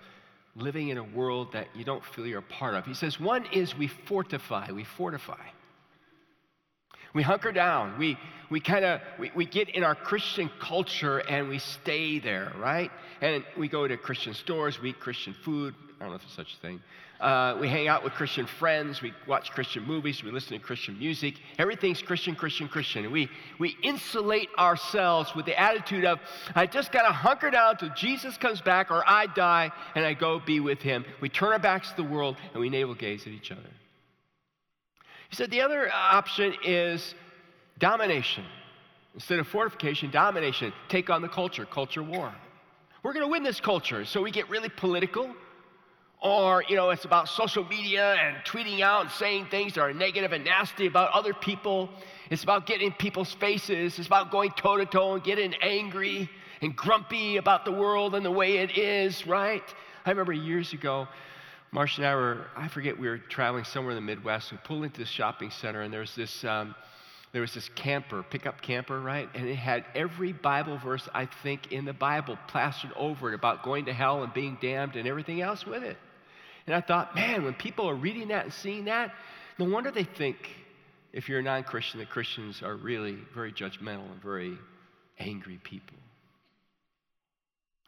living 0.54 0.88
in 0.88 0.98
a 0.98 1.02
world 1.02 1.52
that 1.52 1.66
you 1.74 1.84
don't 1.84 2.04
feel 2.04 2.26
you're 2.26 2.38
a 2.38 2.42
part 2.42 2.74
of. 2.74 2.84
He 2.84 2.94
says 2.94 3.18
one 3.18 3.46
is 3.52 3.76
we 3.76 3.88
fortify, 3.88 4.70
we 4.70 4.84
fortify. 4.84 5.42
We 7.14 7.22
hunker 7.22 7.52
down. 7.52 7.98
We, 7.98 8.18
we 8.50 8.60
kind 8.60 8.84
of 8.84 9.00
we, 9.18 9.30
we 9.34 9.46
get 9.46 9.68
in 9.70 9.84
our 9.84 9.94
Christian 9.94 10.50
culture 10.60 11.18
and 11.18 11.48
we 11.48 11.58
stay 11.58 12.18
there, 12.18 12.52
right? 12.58 12.90
And 13.20 13.44
we 13.56 13.68
go 13.68 13.86
to 13.86 13.96
Christian 13.96 14.34
stores, 14.34 14.80
we 14.80 14.90
eat 14.90 15.00
Christian 15.00 15.34
food. 15.44 15.74
I 16.00 16.04
don't 16.04 16.10
know 16.10 16.16
if 16.16 16.22
there's 16.22 16.32
such 16.32 16.54
a 16.54 16.60
thing. 16.60 16.80
Uh, 17.20 17.56
we 17.60 17.68
hang 17.68 17.86
out 17.86 18.02
with 18.02 18.12
Christian 18.14 18.46
friends. 18.46 19.00
We 19.00 19.14
watch 19.28 19.52
Christian 19.52 19.84
movies. 19.84 20.24
We 20.24 20.32
listen 20.32 20.58
to 20.58 20.64
Christian 20.64 20.98
music. 20.98 21.36
Everything's 21.56 22.02
Christian, 22.02 22.34
Christian, 22.34 22.66
Christian. 22.66 23.08
We, 23.12 23.28
we 23.60 23.76
insulate 23.84 24.48
ourselves 24.58 25.32
with 25.36 25.46
the 25.46 25.56
attitude 25.56 26.04
of, 26.04 26.18
I 26.56 26.66
just 26.66 26.90
got 26.90 27.02
to 27.02 27.12
hunker 27.12 27.50
down 27.52 27.76
till 27.76 27.90
Jesus 27.90 28.36
comes 28.36 28.60
back 28.60 28.90
or 28.90 29.08
I 29.08 29.26
die 29.26 29.70
and 29.94 30.04
I 30.04 30.14
go 30.14 30.40
be 30.40 30.58
with 30.58 30.82
him. 30.82 31.04
We 31.20 31.28
turn 31.28 31.52
our 31.52 31.60
backs 31.60 31.90
to 31.90 31.96
the 31.96 32.08
world 32.08 32.36
and 32.54 32.60
we 32.60 32.68
navel 32.68 32.96
gaze 32.96 33.22
at 33.22 33.32
each 33.32 33.52
other. 33.52 33.70
He 35.32 35.36
said 35.36 35.50
the 35.50 35.62
other 35.62 35.90
option 35.90 36.54
is 36.62 37.14
domination. 37.78 38.44
Instead 39.14 39.38
of 39.38 39.48
fortification, 39.48 40.10
domination. 40.10 40.74
Take 40.90 41.08
on 41.08 41.22
the 41.22 41.28
culture, 41.28 41.64
culture 41.64 42.02
war. 42.02 42.30
We're 43.02 43.14
going 43.14 43.24
to 43.24 43.30
win 43.30 43.42
this 43.42 43.58
culture. 43.58 44.04
So 44.04 44.20
we 44.20 44.30
get 44.30 44.50
really 44.50 44.68
political 44.68 45.34
or 46.20 46.62
you 46.68 46.76
know 46.76 46.90
it's 46.90 47.06
about 47.06 47.30
social 47.30 47.64
media 47.64 48.14
and 48.14 48.44
tweeting 48.44 48.80
out 48.80 49.00
and 49.00 49.10
saying 49.10 49.46
things 49.50 49.72
that 49.74 49.80
are 49.80 49.94
negative 49.94 50.32
and 50.32 50.44
nasty 50.44 50.86
about 50.86 51.10
other 51.12 51.34
people 51.34 51.90
it's 52.30 52.44
about 52.44 52.64
getting 52.64 52.86
in 52.86 52.92
people's 52.92 53.32
faces 53.32 53.98
it's 53.98 54.06
about 54.06 54.30
going 54.30 54.48
toe 54.52 54.76
to 54.76 54.86
toe 54.86 55.14
and 55.14 55.24
getting 55.24 55.52
angry 55.54 56.30
and 56.60 56.76
grumpy 56.76 57.38
about 57.38 57.64
the 57.64 57.72
world 57.72 58.14
and 58.14 58.24
the 58.24 58.30
way 58.30 58.58
it 58.58 58.78
is 58.78 59.26
right 59.26 59.64
i 60.06 60.10
remember 60.10 60.32
years 60.32 60.72
ago 60.72 61.08
marcia 61.72 62.00
and 62.00 62.06
i 62.06 62.14
were 62.14 62.46
i 62.56 62.68
forget 62.68 62.98
we 62.98 63.08
were 63.08 63.18
traveling 63.18 63.64
somewhere 63.64 63.90
in 63.90 63.96
the 63.96 64.00
midwest 64.14 64.52
we 64.52 64.58
pulled 64.58 64.84
into 64.84 65.00
the 65.00 65.06
shopping 65.06 65.50
center 65.50 65.82
and 65.82 65.92
there 65.92 66.00
was 66.00 66.14
this 66.14 66.44
um, 66.44 66.74
there 67.32 67.40
was 67.40 67.54
this 67.54 67.68
camper, 67.70 68.22
pickup 68.22 68.60
camper, 68.60 69.00
right? 69.00 69.28
And 69.34 69.48
it 69.48 69.56
had 69.56 69.86
every 69.94 70.34
Bible 70.34 70.76
verse, 70.76 71.08
I 71.14 71.26
think, 71.42 71.72
in 71.72 71.86
the 71.86 71.94
Bible 71.94 72.36
plastered 72.46 72.92
over 72.94 73.32
it 73.32 73.34
about 73.34 73.62
going 73.62 73.86
to 73.86 73.92
hell 73.92 74.22
and 74.22 74.32
being 74.34 74.58
damned 74.60 74.96
and 74.96 75.08
everything 75.08 75.40
else 75.40 75.64
with 75.64 75.82
it. 75.82 75.96
And 76.66 76.76
I 76.76 76.82
thought, 76.82 77.14
man, 77.14 77.42
when 77.44 77.54
people 77.54 77.88
are 77.88 77.94
reading 77.94 78.28
that 78.28 78.44
and 78.44 78.52
seeing 78.52 78.84
that, 78.84 79.14
no 79.58 79.64
wonder 79.64 79.90
they 79.90 80.04
think, 80.04 80.36
if 81.12 81.28
you're 81.28 81.40
a 81.40 81.42
non 81.42 81.64
Christian, 81.64 82.00
that 82.00 82.10
Christians 82.10 82.62
are 82.62 82.76
really 82.76 83.16
very 83.34 83.52
judgmental 83.52 84.10
and 84.10 84.22
very 84.22 84.58
angry 85.18 85.58
people. 85.64 85.96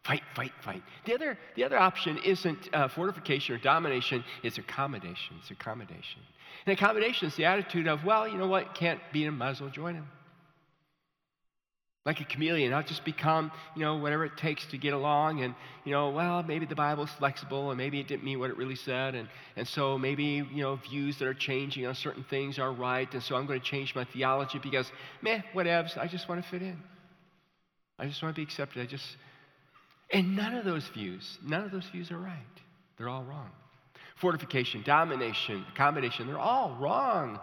Fight, 0.04 0.23
fight, 0.34 0.52
fight. 0.62 0.82
The 1.06 1.14
other, 1.14 1.38
the 1.56 1.64
other 1.64 1.78
option 1.78 2.18
isn't 2.18 2.68
uh, 2.75 2.88
fortification 2.88 3.54
or 3.54 3.58
domination, 3.58 4.23
it's 4.42 4.58
accommodation. 4.58 5.37
It's 5.40 5.50
accommodation. 5.50 6.20
And 6.66 6.76
accommodation 6.76 7.28
is 7.28 7.37
the 7.37 7.46
attitude 7.46 7.88
of, 7.88 8.04
well, 8.04 8.28
you 8.28 8.37
know 8.37 8.46
what, 8.46 8.75
can't 8.75 9.00
beat 9.12 9.25
him, 9.25 9.38
might 9.38 9.50
as 9.50 9.61
well 9.61 9.70
join 9.70 9.94
him 9.94 10.06
like 12.04 12.20
a 12.20 12.25
chameleon. 12.25 12.75
I'll 12.75 12.82
just 12.82 13.04
become, 13.04 13.50
you 13.75 13.82
know, 13.82 13.96
whatever 13.96 14.26
it 14.26 14.37
takes 14.37 14.66
to 14.66 14.78
get 14.78 14.92
along. 14.92 15.42
And, 15.42 15.54
you 15.84 15.92
know, 15.92 16.11
well, 16.11 16.42
maybe 16.42 16.66
the 16.66 16.75
Bible's 16.75 17.11
flexible 17.12 17.70
and 17.70 17.78
maybe 17.78 17.99
it 17.99 18.08
didn't 18.08 18.25
mean 18.25 18.38
what 18.38 18.50
it 18.50 18.58
really 18.58 18.75
said. 18.75 19.14
And, 19.14 19.28
and 19.56 19.66
so 19.66 19.96
maybe, 19.96 20.46
you 20.52 20.62
know, 20.62 20.76
views 20.76 21.18
that 21.18 21.26
are 21.26 21.34
changing 21.34 21.87
on 21.87 21.94
certain 21.94 22.25
things 22.25 22.58
are 22.58 22.73
right. 22.73 23.11
And 23.12 23.23
so 23.23 23.37
I'm 23.37 23.46
going 23.46 23.61
to 23.61 23.66
change 23.66 23.94
my 23.94 24.04
theology 24.04 24.58
because, 24.58 24.90
meh, 25.23 25.40
whatevs, 25.54 25.96
I 25.96 26.06
just 26.06 26.28
want 26.28 26.42
to 26.42 26.50
fit 26.50 26.61
in. 26.61 26.78
I 27.99 28.06
just 28.06 28.23
want 28.23 28.34
to 28.34 28.38
be 28.38 28.42
accepted. 28.42 28.82
I 28.82 28.87
just, 28.87 29.16
and 30.11 30.37
none 30.37 30.54
of 30.54 30.64
those 30.64 30.87
views, 30.88 31.38
none 31.44 31.64
of 31.64 31.70
those 31.70 31.87
views 31.87 32.11
are 32.11 32.18
right. 32.18 32.38
They're 32.96 33.08
all 33.08 33.25
wrong. 33.25 33.50
Fortification, 34.16 34.82
domination, 34.84 35.64
accommodation, 35.73 36.26
they're 36.26 36.38
all 36.38 36.76
wrong. 36.80 37.40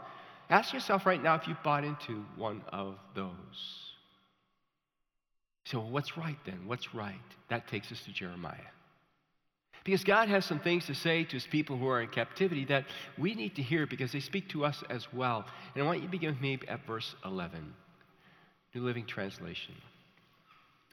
Ask 0.49 0.73
yourself 0.73 1.05
right 1.05 1.21
now 1.21 1.35
if 1.35 1.47
you've 1.47 1.61
bought 1.63 1.83
into 1.83 2.25
one 2.35 2.61
of 2.71 2.95
those. 3.15 3.31
So, 5.65 5.79
what's 5.79 6.17
right 6.17 6.37
then? 6.45 6.59
What's 6.65 6.93
right? 6.93 7.15
That 7.49 7.67
takes 7.67 7.91
us 7.91 8.01
to 8.05 8.11
Jeremiah. 8.11 8.57
Because 9.83 10.03
God 10.03 10.27
has 10.29 10.45
some 10.45 10.59
things 10.59 10.85
to 10.85 10.93
say 10.93 11.23
to 11.23 11.31
his 11.31 11.47
people 11.47 11.77
who 11.77 11.87
are 11.87 12.01
in 12.01 12.09
captivity 12.09 12.65
that 12.65 12.85
we 13.17 13.33
need 13.33 13.55
to 13.55 13.63
hear 13.63 13.87
because 13.87 14.11
they 14.11 14.19
speak 14.19 14.49
to 14.49 14.63
us 14.63 14.83
as 14.89 15.07
well. 15.11 15.45
And 15.73 15.83
I 15.83 15.85
want 15.85 15.99
you 15.99 16.05
to 16.05 16.11
begin 16.11 16.33
with 16.33 16.41
me 16.41 16.59
at 16.67 16.85
verse 16.85 17.15
11, 17.25 17.73
New 18.75 18.81
Living 18.81 19.05
Translation. 19.05 19.73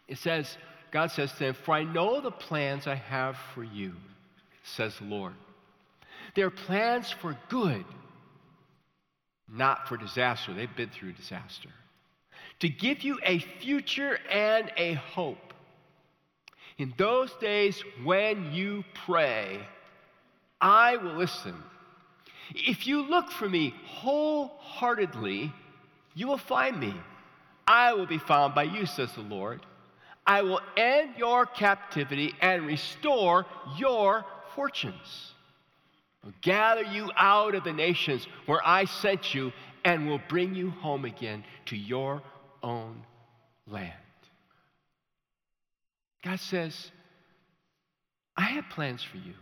It 0.07 0.17
says, 0.19 0.57
God 0.91 1.11
says 1.11 1.33
to 1.33 1.39
them, 1.39 1.55
For 1.55 1.73
I 1.73 1.85
know 1.85 2.21
the 2.21 2.31
plans 2.31 2.87
I 2.87 2.95
have 2.95 3.37
for 3.55 3.63
you, 3.63 3.93
says 4.63 4.97
the 4.99 5.05
Lord. 5.05 5.35
They're 6.35 6.51
plans 6.51 7.11
for 7.11 7.37
good, 7.49 7.85
not 9.49 9.89
for 9.89 9.97
disaster. 9.97 10.55
They've 10.55 10.77
been 10.77 10.91
through 10.91 11.13
disaster 11.13 11.71
to 12.61 12.69
give 12.69 13.03
you 13.03 13.19
a 13.23 13.39
future 13.39 14.19
and 14.31 14.71
a 14.77 14.95
hope. 14.95 15.55
In 16.77 16.95
those 16.97 17.33
days 17.41 17.83
when 18.05 18.53
you 18.53 18.85
pray, 19.07 19.61
I 20.61 20.97
will 20.97 21.15
listen. 21.15 21.55
If 22.55 22.87
you 22.87 23.09
look 23.09 23.31
for 23.31 23.49
me 23.49 23.75
wholeheartedly, 23.85 25.53
you 26.15 26.27
will 26.27 26.39
find 26.39 26.79
me. 26.79 26.95
I 27.67 27.93
will 27.93 28.07
be 28.07 28.19
found 28.19 28.55
by 28.55 28.63
you, 28.65 28.87
says 28.87 29.13
the 29.13 29.21
Lord. 29.21 29.61
I 30.29 30.43
will 30.43 30.61
end 30.77 31.15
your 31.17 31.47
captivity 31.47 32.35
and 32.43 32.67
restore 32.67 33.47
your 33.79 34.27
fortunes. 34.55 35.33
I'll 36.23 36.35
gather 36.43 36.83
you 36.83 37.11
out 37.17 37.55
of 37.55 37.65
the 37.65 37.73
nations 37.73 38.27
where 38.45 38.61
I 38.63 38.85
sent 38.85 39.35
you 39.35 39.53
and 39.87 40.07
will 40.07 40.21
bring 40.29 40.55
you 40.55 40.69
home 40.69 41.07
again 41.07 41.45
to 41.67 41.77
your 41.77 42.23
own 42.63 43.07
land. 43.67 43.93
God 46.23 46.41
says, 46.41 46.91
I 48.37 48.43
have 48.43 48.69
plans 48.69 49.03
for 49.03 49.17
you, 49.17 49.33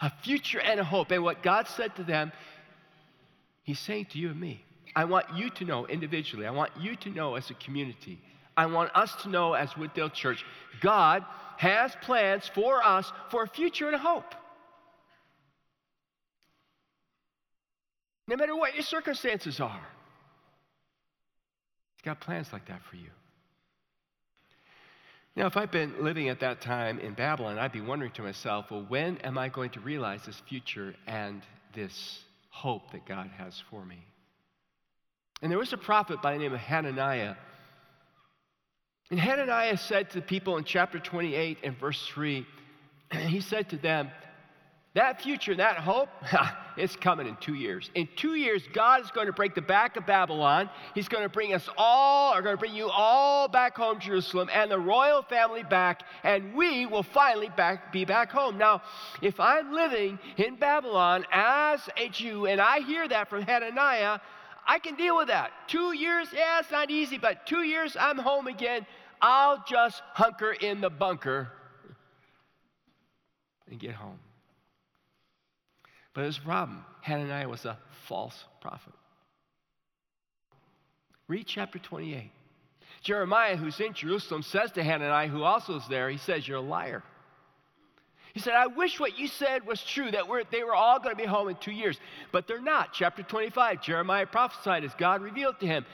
a 0.00 0.12
future 0.22 0.60
and 0.60 0.78
a 0.78 0.84
hope. 0.84 1.10
And 1.10 1.24
what 1.24 1.42
God 1.42 1.66
said 1.66 1.96
to 1.96 2.04
them, 2.04 2.30
He's 3.64 3.80
saying 3.80 4.06
to 4.12 4.18
you 4.18 4.28
and 4.28 4.40
me, 4.40 4.64
I 4.94 5.06
want 5.06 5.26
you 5.34 5.50
to 5.50 5.64
know 5.64 5.86
individually, 5.86 6.46
I 6.46 6.52
want 6.52 6.70
you 6.78 6.94
to 6.94 7.10
know 7.10 7.34
as 7.34 7.50
a 7.50 7.54
community, 7.54 8.20
I 8.56 8.66
want 8.66 8.90
us 8.94 9.14
to 9.22 9.28
know 9.28 9.54
as 9.54 9.70
Wooddale 9.70 10.12
Church, 10.12 10.44
God 10.80 11.24
has 11.56 11.94
plans 12.02 12.50
for 12.54 12.84
us 12.84 13.10
for 13.30 13.42
a 13.42 13.48
future 13.48 13.86
and 13.86 13.94
a 13.94 13.98
hope. 13.98 14.34
No 18.26 18.36
matter 18.36 18.56
what 18.56 18.74
your 18.74 18.82
circumstances 18.82 19.60
are 19.60 19.86
He's 21.96 22.04
got 22.04 22.20
plans 22.20 22.52
like 22.52 22.66
that 22.68 22.82
for 22.90 22.96
you. 22.96 23.10
Now, 25.36 25.46
if 25.46 25.56
I'd 25.56 25.70
been 25.70 26.04
living 26.04 26.28
at 26.28 26.40
that 26.40 26.60
time 26.60 27.00
in 27.00 27.14
Babylon, 27.14 27.58
I'd 27.58 27.72
be 27.72 27.80
wondering 27.80 28.12
to 28.12 28.22
myself, 28.22 28.70
well, 28.70 28.84
when 28.86 29.18
am 29.18 29.36
I 29.36 29.48
going 29.48 29.70
to 29.70 29.80
realize 29.80 30.20
this 30.24 30.40
future 30.48 30.94
and 31.06 31.42
this 31.74 32.20
hope 32.50 32.92
that 32.92 33.04
God 33.04 33.30
has 33.36 33.60
for 33.68 33.84
me? 33.84 34.04
And 35.42 35.50
there 35.50 35.58
was 35.58 35.72
a 35.72 35.76
prophet 35.76 36.22
by 36.22 36.34
the 36.34 36.38
name 36.38 36.52
of 36.52 36.60
Hananiah. 36.60 37.34
And 39.10 39.20
Hananiah 39.20 39.76
said 39.76 40.10
to 40.10 40.16
the 40.16 40.26
people 40.26 40.56
in 40.56 40.64
chapter 40.64 40.98
28 40.98 41.58
and 41.62 41.78
verse 41.78 42.06
3, 42.06 42.46
he 43.26 43.40
said 43.40 43.68
to 43.70 43.76
them, 43.76 44.10
that 44.94 45.20
future, 45.20 45.56
that 45.56 45.78
hope, 45.78 46.08
it's 46.76 46.94
coming 46.94 47.26
in 47.26 47.36
two 47.40 47.54
years. 47.54 47.90
In 47.96 48.08
two 48.14 48.36
years, 48.36 48.62
God 48.72 49.02
is 49.02 49.10
going 49.10 49.26
to 49.26 49.32
break 49.32 49.56
the 49.56 49.60
back 49.60 49.96
of 49.96 50.06
Babylon. 50.06 50.70
He's 50.94 51.08
going 51.08 51.24
to 51.24 51.28
bring 51.28 51.52
us 51.52 51.68
all, 51.76 52.32
are 52.32 52.42
going 52.42 52.54
to 52.54 52.60
bring 52.60 52.76
you 52.76 52.88
all 52.88 53.48
back 53.48 53.76
home, 53.76 53.98
Jerusalem, 53.98 54.48
and 54.52 54.70
the 54.70 54.78
royal 54.78 55.22
family 55.22 55.64
back, 55.64 56.02
and 56.22 56.54
we 56.54 56.86
will 56.86 57.02
finally 57.02 57.50
back, 57.56 57.92
be 57.92 58.04
back 58.04 58.30
home. 58.30 58.56
Now, 58.56 58.82
if 59.20 59.40
I'm 59.40 59.72
living 59.72 60.16
in 60.36 60.54
Babylon 60.54 61.26
as 61.32 61.80
a 61.96 62.08
Jew, 62.08 62.46
and 62.46 62.60
I 62.60 62.78
hear 62.78 63.08
that 63.08 63.28
from 63.28 63.42
Hananiah, 63.42 64.20
I 64.66 64.78
can 64.78 64.96
deal 64.96 65.16
with 65.16 65.28
that. 65.28 65.50
Two 65.68 65.92
years, 65.92 66.28
yeah, 66.32 66.60
it's 66.60 66.70
not 66.70 66.90
easy, 66.90 67.18
but 67.18 67.46
two 67.46 67.62
years, 67.62 67.96
I'm 67.98 68.18
home 68.18 68.46
again. 68.46 68.86
I'll 69.20 69.62
just 69.66 70.02
hunker 70.12 70.52
in 70.52 70.80
the 70.80 70.90
bunker 70.90 71.50
and 73.70 73.78
get 73.78 73.92
home. 73.92 74.18
But 76.14 76.22
there's 76.22 76.38
a 76.38 76.42
problem. 76.42 76.84
Hananiah 77.02 77.48
was 77.48 77.64
a 77.64 77.78
false 78.06 78.44
prophet. 78.60 78.92
Read 81.28 81.46
chapter 81.46 81.78
28. 81.78 82.30
Jeremiah, 83.02 83.56
who's 83.56 83.80
in 83.80 83.92
Jerusalem, 83.92 84.42
says 84.42 84.72
to 84.72 84.82
Hananiah, 84.82 85.28
who 85.28 85.42
also 85.42 85.76
is 85.76 85.86
there, 85.88 86.08
he 86.08 86.18
says, 86.18 86.46
You're 86.46 86.58
a 86.58 86.62
liar. 86.62 87.02
He 88.34 88.40
said, 88.40 88.54
I 88.54 88.66
wish 88.66 88.98
what 88.98 89.16
you 89.16 89.28
said 89.28 89.64
was 89.64 89.80
true, 89.80 90.10
that 90.10 90.24
they 90.50 90.64
were 90.64 90.74
all 90.74 90.98
going 90.98 91.14
to 91.14 91.22
be 91.22 91.26
home 91.26 91.48
in 91.48 91.54
two 91.54 91.70
years. 91.70 92.00
But 92.32 92.48
they're 92.48 92.60
not. 92.60 92.92
Chapter 92.92 93.22
25, 93.22 93.80
Jeremiah 93.80 94.26
prophesied 94.26 94.82
as 94.82 94.92
God 94.98 95.22
revealed 95.22 95.60
to 95.60 95.66
him 95.66 95.86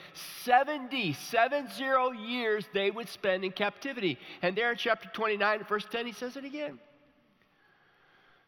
70, 0.43 1.13
70 1.13 2.19
years 2.19 2.65
they 2.73 2.91
would 2.91 3.11
spend 3.11 3.45
in 3.45 3.53
captivity. 3.53 4.19
And 4.41 4.57
there 4.57 4.71
in 4.71 4.79
chapter 4.79 5.11
29, 5.13 5.65
verse 5.69 5.85
10, 5.91 6.07
he 6.07 6.13
says 6.13 6.35
it 6.39 6.47
again. 6.47 6.79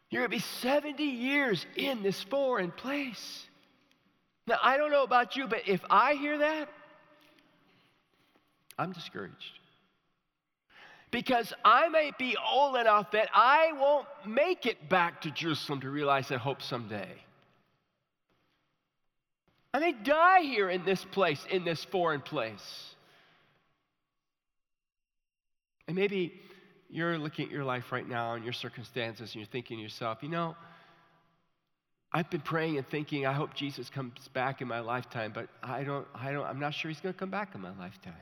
You're 0.08 0.26
going 0.26 0.30
to 0.30 0.36
be 0.36 0.50
70 0.62 1.04
years 1.04 1.66
in 1.76 2.02
this 2.02 2.22
foreign 2.22 2.70
place. 2.70 3.46
Now, 4.46 4.58
I 4.62 4.78
don't 4.78 4.90
know 4.90 5.04
about 5.04 5.36
you, 5.36 5.46
but 5.46 5.68
if 5.68 5.82
I 5.90 6.14
hear 6.14 6.38
that, 6.38 6.70
I'm 8.78 8.92
discouraged. 8.92 9.58
Because 11.12 11.52
I 11.62 11.88
may 11.90 12.10
be 12.18 12.36
old 12.50 12.74
enough 12.74 13.12
that 13.12 13.28
I 13.34 13.72
won't 13.78 14.06
make 14.26 14.66
it 14.66 14.88
back 14.88 15.20
to 15.20 15.30
Jerusalem 15.30 15.82
to 15.82 15.90
realize 15.90 16.28
that 16.28 16.38
hope 16.38 16.62
someday. 16.62 17.10
I 19.74 19.78
may 19.78 19.92
die 19.92 20.40
here 20.40 20.70
in 20.70 20.84
this 20.84 21.04
place, 21.04 21.44
in 21.50 21.64
this 21.64 21.84
foreign 21.84 22.22
place. 22.22 22.94
And 25.86 25.96
maybe 25.96 26.32
you're 26.88 27.18
looking 27.18 27.46
at 27.46 27.52
your 27.52 27.64
life 27.64 27.92
right 27.92 28.08
now 28.08 28.34
and 28.34 28.42
your 28.42 28.54
circumstances 28.54 29.32
and 29.32 29.36
you're 29.36 29.46
thinking 29.46 29.78
to 29.78 29.82
yourself, 29.82 30.18
you 30.22 30.30
know, 30.30 30.56
I've 32.10 32.30
been 32.30 32.40
praying 32.40 32.78
and 32.78 32.86
thinking, 32.88 33.26
I 33.26 33.32
hope 33.32 33.54
Jesus 33.54 33.90
comes 33.90 34.28
back 34.32 34.62
in 34.62 34.68
my 34.68 34.80
lifetime, 34.80 35.32
but 35.34 35.48
I 35.62 35.84
don't, 35.84 36.06
I 36.14 36.32
don't, 36.32 36.44
I'm 36.44 36.60
not 36.60 36.72
sure 36.72 36.90
he's 36.90 37.00
going 37.00 37.14
to 37.14 37.18
come 37.18 37.30
back 37.30 37.54
in 37.54 37.60
my 37.60 37.76
lifetime. 37.78 38.14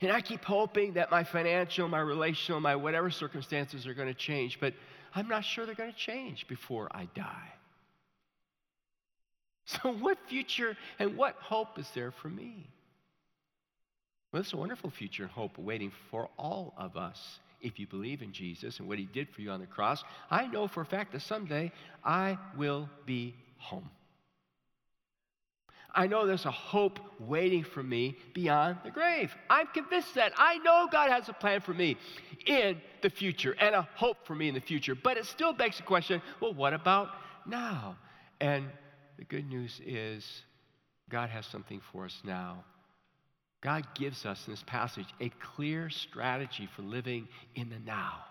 And 0.00 0.10
I 0.10 0.20
keep 0.20 0.44
hoping 0.44 0.94
that 0.94 1.10
my 1.10 1.24
financial, 1.24 1.86
my 1.88 2.00
relational, 2.00 2.60
my 2.60 2.74
whatever 2.74 3.10
circumstances 3.10 3.86
are 3.86 3.94
going 3.94 4.08
to 4.08 4.14
change, 4.14 4.58
but 4.58 4.72
I'm 5.14 5.28
not 5.28 5.44
sure 5.44 5.66
they're 5.66 5.74
going 5.74 5.92
to 5.92 5.98
change 5.98 6.46
before 6.48 6.88
I 6.92 7.08
die. 7.14 7.52
So, 9.66 9.92
what 9.92 10.18
future 10.28 10.76
and 10.98 11.16
what 11.16 11.36
hope 11.36 11.78
is 11.78 11.88
there 11.94 12.10
for 12.10 12.28
me? 12.28 12.66
Well, 14.32 14.42
it's 14.42 14.52
a 14.52 14.56
wonderful 14.56 14.90
future 14.90 15.22
and 15.22 15.30
hope 15.30 15.56
waiting 15.58 15.92
for 16.10 16.28
all 16.36 16.74
of 16.76 16.96
us 16.96 17.38
if 17.60 17.78
you 17.78 17.86
believe 17.86 18.22
in 18.22 18.32
Jesus 18.32 18.80
and 18.80 18.88
what 18.88 18.98
he 18.98 19.04
did 19.04 19.28
for 19.28 19.42
you 19.42 19.50
on 19.50 19.60
the 19.60 19.66
cross. 19.66 20.02
I 20.28 20.48
know 20.48 20.66
for 20.66 20.80
a 20.80 20.86
fact 20.86 21.12
that 21.12 21.22
someday 21.22 21.70
I 22.04 22.36
will 22.56 22.88
be 23.06 23.36
home. 23.58 23.88
I 25.94 26.06
know 26.06 26.26
there's 26.26 26.46
a 26.46 26.50
hope 26.50 27.00
waiting 27.18 27.64
for 27.64 27.82
me 27.82 28.16
beyond 28.34 28.78
the 28.84 28.90
grave. 28.90 29.34
I'm 29.48 29.66
convinced 29.68 30.14
that. 30.14 30.32
I 30.36 30.58
know 30.58 30.88
God 30.90 31.10
has 31.10 31.28
a 31.28 31.32
plan 31.32 31.60
for 31.60 31.74
me 31.74 31.96
in 32.46 32.80
the 33.02 33.10
future 33.10 33.56
and 33.60 33.74
a 33.74 33.88
hope 33.94 34.26
for 34.26 34.34
me 34.34 34.48
in 34.48 34.54
the 34.54 34.60
future. 34.60 34.94
But 34.94 35.16
it 35.16 35.26
still 35.26 35.52
begs 35.52 35.78
the 35.78 35.82
question 35.82 36.22
well, 36.40 36.54
what 36.54 36.74
about 36.74 37.08
now? 37.46 37.96
And 38.40 38.66
the 39.18 39.24
good 39.24 39.48
news 39.48 39.80
is 39.84 40.42
God 41.08 41.28
has 41.30 41.46
something 41.46 41.80
for 41.92 42.04
us 42.04 42.20
now. 42.24 42.64
God 43.60 43.86
gives 43.94 44.24
us 44.24 44.46
in 44.46 44.52
this 44.54 44.62
passage 44.66 45.08
a 45.20 45.28
clear 45.28 45.90
strategy 45.90 46.68
for 46.74 46.82
living 46.82 47.28
in 47.54 47.68
the 47.68 47.78
now. 47.78 48.24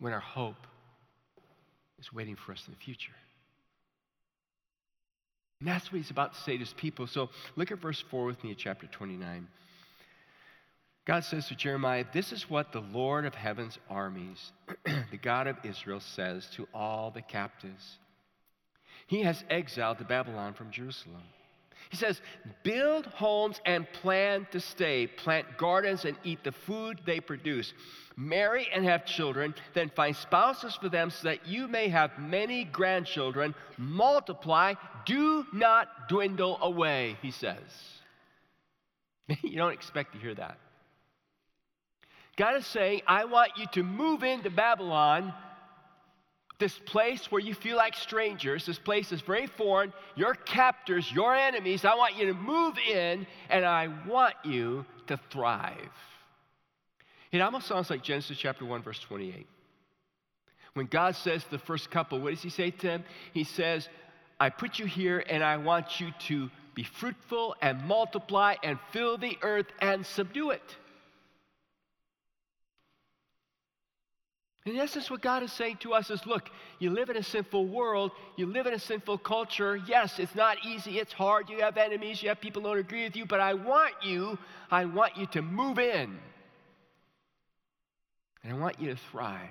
When 0.00 0.12
our 0.12 0.20
hope 0.20 0.66
is 2.00 2.12
waiting 2.12 2.34
for 2.34 2.52
us 2.52 2.64
in 2.66 2.72
the 2.72 2.80
future. 2.80 3.12
And 5.60 5.68
that's 5.68 5.92
what 5.92 5.98
he's 5.98 6.10
about 6.10 6.34
to 6.34 6.40
say 6.40 6.52
to 6.52 6.58
his 6.58 6.72
people. 6.72 7.06
So 7.06 7.28
look 7.54 7.70
at 7.70 7.78
verse 7.78 8.02
4 8.10 8.24
with 8.24 8.42
me 8.42 8.50
in 8.50 8.56
chapter 8.56 8.86
29. 8.86 9.46
God 11.06 11.24
says 11.24 11.46
to 11.48 11.54
Jeremiah, 11.54 12.04
This 12.12 12.32
is 12.32 12.48
what 12.48 12.72
the 12.72 12.80
Lord 12.80 13.24
of 13.24 13.34
heaven's 13.34 13.78
armies, 13.88 14.52
the 14.84 15.18
God 15.20 15.46
of 15.46 15.56
Israel, 15.64 16.00
says 16.00 16.48
to 16.54 16.66
all 16.72 17.10
the 17.10 17.22
captives. 17.22 17.98
He 19.06 19.22
has 19.22 19.44
exiled 19.50 19.98
to 19.98 20.04
Babylon 20.04 20.54
from 20.54 20.70
Jerusalem. 20.70 21.22
He 21.90 21.96
says, 21.96 22.20
Build 22.62 23.06
homes 23.06 23.60
and 23.66 23.90
plan 23.92 24.46
to 24.52 24.60
stay, 24.60 25.06
plant 25.06 25.58
gardens 25.58 26.04
and 26.04 26.16
eat 26.22 26.44
the 26.44 26.52
food 26.52 27.00
they 27.04 27.20
produce. 27.20 27.72
Marry 28.20 28.68
and 28.74 28.84
have 28.84 29.06
children, 29.06 29.54
then 29.72 29.88
find 29.96 30.14
spouses 30.14 30.76
for 30.76 30.90
them 30.90 31.08
so 31.08 31.28
that 31.28 31.46
you 31.46 31.66
may 31.66 31.88
have 31.88 32.18
many 32.18 32.64
grandchildren. 32.64 33.54
Multiply, 33.78 34.74
do 35.06 35.46
not 35.54 36.06
dwindle 36.10 36.58
away, 36.60 37.16
he 37.22 37.30
says. 37.30 37.56
you 39.42 39.56
don't 39.56 39.72
expect 39.72 40.12
to 40.12 40.18
hear 40.18 40.34
that. 40.34 40.58
God 42.36 42.56
is 42.56 42.66
saying, 42.66 43.00
I 43.06 43.24
want 43.24 43.52
you 43.56 43.64
to 43.72 43.82
move 43.82 44.22
into 44.22 44.50
Babylon 44.50 45.32
this 46.58 46.78
place 46.78 47.32
where 47.32 47.40
you 47.40 47.54
feel 47.54 47.78
like 47.78 47.96
strangers, 47.96 48.66
this 48.66 48.78
place 48.78 49.12
is 49.12 49.22
very 49.22 49.46
foreign, 49.46 49.94
your 50.14 50.34
captors, 50.34 51.10
your 51.10 51.34
enemies, 51.34 51.86
I 51.86 51.94
want 51.94 52.18
you 52.18 52.26
to 52.26 52.34
move 52.34 52.76
in 52.86 53.26
and 53.48 53.64
I 53.64 53.88
want 54.06 54.34
you 54.44 54.84
to 55.06 55.18
thrive. 55.30 55.88
It 57.32 57.40
almost 57.40 57.66
sounds 57.66 57.90
like 57.90 58.02
Genesis 58.02 58.36
chapter 58.36 58.64
1, 58.64 58.82
verse 58.82 58.98
28. 58.98 59.46
When 60.74 60.86
God 60.86 61.16
says 61.16 61.44
to 61.44 61.50
the 61.50 61.58
first 61.58 61.90
couple, 61.90 62.20
what 62.20 62.30
does 62.30 62.42
he 62.42 62.50
say 62.50 62.70
to 62.70 62.86
them? 62.86 63.04
He 63.32 63.44
says, 63.44 63.88
I 64.38 64.50
put 64.50 64.78
you 64.78 64.86
here 64.86 65.22
and 65.28 65.42
I 65.42 65.56
want 65.56 66.00
you 66.00 66.10
to 66.28 66.50
be 66.74 66.84
fruitful 66.84 67.56
and 67.60 67.82
multiply 67.84 68.54
and 68.62 68.78
fill 68.92 69.18
the 69.18 69.36
earth 69.42 69.66
and 69.80 70.06
subdue 70.06 70.50
it. 70.50 70.62
In 74.66 74.76
essence, 74.76 75.10
what 75.10 75.22
God 75.22 75.42
is 75.42 75.52
saying 75.52 75.78
to 75.80 75.94
us 75.94 76.10
is 76.10 76.24
look, 76.26 76.50
you 76.78 76.90
live 76.90 77.08
in 77.10 77.16
a 77.16 77.22
sinful 77.22 77.66
world, 77.66 78.12
you 78.36 78.46
live 78.46 78.66
in 78.66 78.74
a 78.74 78.78
sinful 78.78 79.18
culture. 79.18 79.76
Yes, 79.86 80.18
it's 80.18 80.34
not 80.34 80.58
easy, 80.64 80.98
it's 80.98 81.12
hard. 81.12 81.48
You 81.48 81.60
have 81.60 81.76
enemies, 81.76 82.22
you 82.22 82.28
have 82.28 82.40
people 82.40 82.62
who 82.62 82.68
don't 82.68 82.78
agree 82.78 83.04
with 83.04 83.16
you, 83.16 83.24
but 83.24 83.40
I 83.40 83.54
want 83.54 83.94
you, 84.02 84.38
I 84.70 84.84
want 84.84 85.16
you 85.16 85.26
to 85.28 85.42
move 85.42 85.78
in. 85.78 86.18
And 88.42 88.52
I 88.52 88.56
want 88.56 88.80
you 88.80 88.88
to 88.88 88.96
thrive. 89.10 89.48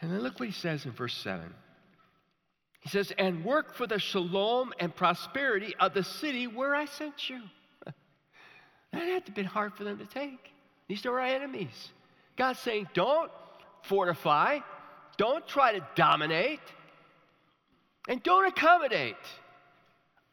And 0.00 0.10
then 0.10 0.20
look 0.20 0.38
what 0.38 0.48
he 0.48 0.54
says 0.54 0.84
in 0.84 0.92
verse 0.92 1.16
7. 1.16 1.42
He 2.80 2.88
says, 2.88 3.12
And 3.18 3.44
work 3.44 3.74
for 3.74 3.86
the 3.86 3.98
shalom 3.98 4.72
and 4.78 4.94
prosperity 4.94 5.74
of 5.80 5.94
the 5.94 6.04
city 6.04 6.46
where 6.46 6.74
I 6.74 6.84
sent 6.84 7.28
you. 7.28 7.40
that 7.84 7.94
had 8.92 9.24
to 9.26 9.30
have 9.30 9.34
been 9.34 9.44
hard 9.44 9.74
for 9.74 9.84
them 9.84 9.98
to 9.98 10.06
take. 10.06 10.52
These 10.88 11.04
are 11.06 11.18
our 11.18 11.26
enemies. 11.26 11.90
God's 12.36 12.58
saying, 12.60 12.88
don't 12.94 13.30
fortify, 13.82 14.58
don't 15.16 15.46
try 15.48 15.72
to 15.72 15.86
dominate, 15.94 16.60
and 18.08 18.22
don't 18.22 18.46
accommodate. 18.46 19.16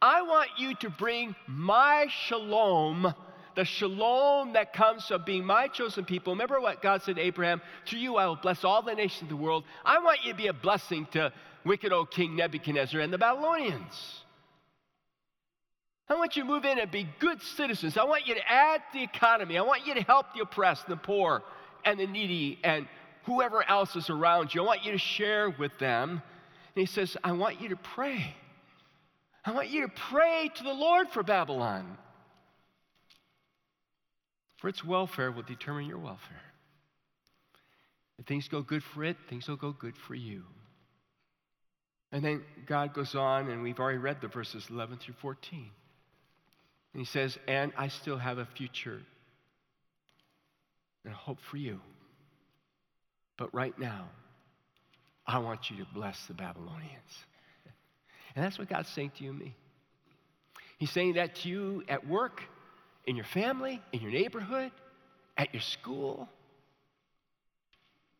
I 0.01 0.21
want 0.21 0.49
you 0.57 0.75
to 0.75 0.89
bring 0.89 1.35
my 1.47 2.07
shalom, 2.25 3.13
the 3.55 3.65
shalom 3.65 4.53
that 4.53 4.73
comes 4.73 5.07
from 5.07 5.23
being 5.25 5.45
my 5.45 5.67
chosen 5.67 6.05
people. 6.05 6.33
Remember 6.33 6.59
what 6.59 6.81
God 6.81 7.01
said 7.03 7.15
to 7.15 7.21
Abraham? 7.21 7.61
Through 7.85 7.99
you 7.99 8.17
I 8.17 8.25
will 8.27 8.35
bless 8.35 8.63
all 8.63 8.81
the 8.81 8.93
nations 8.93 9.23
of 9.23 9.29
the 9.29 9.35
world. 9.35 9.63
I 9.85 9.99
want 9.99 10.23
you 10.23 10.31
to 10.31 10.37
be 10.37 10.47
a 10.47 10.53
blessing 10.53 11.07
to 11.11 11.31
wicked 11.65 11.93
old 11.93 12.11
King 12.11 12.35
Nebuchadnezzar 12.35 12.99
and 12.99 13.13
the 13.13 13.17
Babylonians. 13.17 14.23
I 16.09 16.15
want 16.15 16.35
you 16.35 16.43
to 16.43 16.49
move 16.49 16.65
in 16.65 16.79
and 16.79 16.91
be 16.91 17.07
good 17.19 17.41
citizens. 17.41 17.97
I 17.97 18.03
want 18.03 18.27
you 18.27 18.35
to 18.35 18.51
add 18.51 18.81
to 18.91 18.99
the 18.99 19.03
economy. 19.03 19.57
I 19.57 19.61
want 19.61 19.87
you 19.87 19.93
to 19.93 20.01
help 20.01 20.33
the 20.33 20.41
oppressed 20.41 20.87
the 20.87 20.97
poor 20.97 21.43
and 21.85 21.99
the 21.99 22.07
needy 22.07 22.59
and 22.63 22.87
whoever 23.23 23.67
else 23.67 23.95
is 23.95 24.09
around 24.09 24.53
you. 24.53 24.61
I 24.61 24.65
want 24.65 24.85
you 24.85 24.91
to 24.91 24.97
share 24.97 25.49
with 25.49 25.77
them. 25.79 26.21
And 26.75 26.81
he 26.81 26.85
says, 26.85 27.15
I 27.23 27.31
want 27.31 27.61
you 27.61 27.69
to 27.69 27.77
pray. 27.77 28.35
I 29.45 29.51
want 29.51 29.69
you 29.69 29.81
to 29.81 29.93
pray 30.09 30.49
to 30.55 30.63
the 30.63 30.73
Lord 30.73 31.09
for 31.09 31.23
Babylon. 31.23 31.97
For 34.63 34.69
its 34.69 34.81
welfare 34.81 35.29
will 35.29 35.43
determine 35.43 35.87
your 35.87 35.97
welfare. 35.97 36.41
If 38.17 38.25
things 38.25 38.47
go 38.47 38.61
good 38.61 38.81
for 38.81 39.03
it, 39.03 39.17
things 39.29 39.45
will 39.49 39.57
go 39.57 39.73
good 39.73 39.97
for 40.07 40.15
you. 40.15 40.43
And 42.13 42.23
then 42.23 42.45
God 42.65 42.93
goes 42.93 43.13
on, 43.13 43.49
and 43.49 43.61
we've 43.61 43.77
already 43.77 43.97
read 43.97 44.21
the 44.21 44.29
verses 44.29 44.65
11 44.69 44.99
through 44.99 45.15
14. 45.15 45.69
And 46.93 46.99
he 47.01 47.03
says, 47.03 47.37
And 47.45 47.73
I 47.77 47.89
still 47.89 48.15
have 48.17 48.37
a 48.37 48.45
future 48.55 49.01
and 51.03 51.13
hope 51.13 51.39
for 51.51 51.57
you. 51.57 51.81
But 53.37 53.53
right 53.53 53.77
now, 53.77 54.07
I 55.27 55.39
want 55.39 55.71
you 55.71 55.83
to 55.83 55.87
bless 55.93 56.25
the 56.27 56.35
Babylonians. 56.35 56.85
And 58.35 58.45
that's 58.45 58.57
what 58.57 58.69
God's 58.69 58.89
saying 58.89 59.11
to 59.17 59.25
you 59.25 59.31
and 59.31 59.39
me. 59.39 59.55
He's 60.77 60.89
saying 60.89 61.15
that 61.15 61.35
to 61.35 61.49
you 61.49 61.83
at 61.89 62.07
work, 62.07 62.41
in 63.05 63.15
your 63.15 63.25
family, 63.25 63.81
in 63.91 64.01
your 64.01 64.11
neighborhood, 64.11 64.71
at 65.37 65.53
your 65.53 65.61
school, 65.61 66.29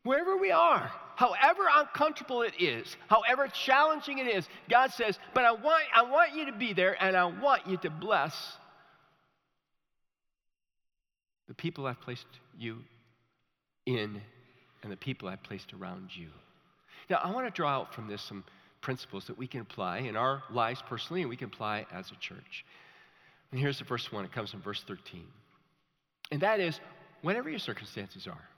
wherever 0.04 0.38
we 0.38 0.52
are, 0.52 0.92
however 1.16 1.64
uncomfortable 1.74 2.42
it 2.42 2.54
is, 2.60 2.96
however 3.08 3.48
challenging 3.48 4.20
it 4.20 4.28
is, 4.28 4.48
God 4.70 4.92
says, 4.92 5.18
But 5.34 5.46
I 5.46 5.52
want, 5.52 5.84
I 5.94 6.04
want 6.04 6.36
you 6.36 6.46
to 6.48 6.54
be 6.54 6.74
there 6.74 7.02
and 7.02 7.16
I 7.16 7.26
want 7.26 7.68
you 7.68 7.78
to 7.78 7.90
bless 7.90 8.36
the 11.48 11.54
people 11.54 11.86
I've 11.86 12.02
placed 12.02 12.26
you 12.58 12.80
in 13.86 14.22
and 14.82 14.92
the 14.92 14.98
people 14.98 15.30
I've 15.30 15.44
placed 15.44 15.74
around 15.74 16.10
you. 16.14 16.28
Now, 17.10 17.20
I 17.24 17.32
want 17.32 17.48
to 17.48 17.52
draw 17.52 17.70
out 17.70 17.94
from 17.94 18.08
this 18.08 18.22
some 18.22 18.44
principles 18.82 19.28
that 19.28 19.38
we 19.38 19.48
can 19.48 19.62
apply 19.62 20.00
in 20.00 20.16
our 20.16 20.44
lives 20.52 20.82
personally 20.88 21.22
and 21.22 21.30
we 21.30 21.38
can 21.38 21.48
apply 21.48 21.86
as 21.92 22.12
a 22.12 22.16
church. 22.16 22.66
And 23.54 23.62
here's 23.62 23.78
the 23.78 23.86
first 23.86 24.12
one 24.12 24.26
it 24.26 24.32
comes 24.32 24.50
from 24.50 24.64
verse 24.64 24.84
13. 24.88 25.24
And 26.32 26.42
that 26.42 26.60
is, 26.60 26.80
whatever 27.22 27.52
your 27.52 27.60
circumstances 27.60 28.26
are. 28.26 28.50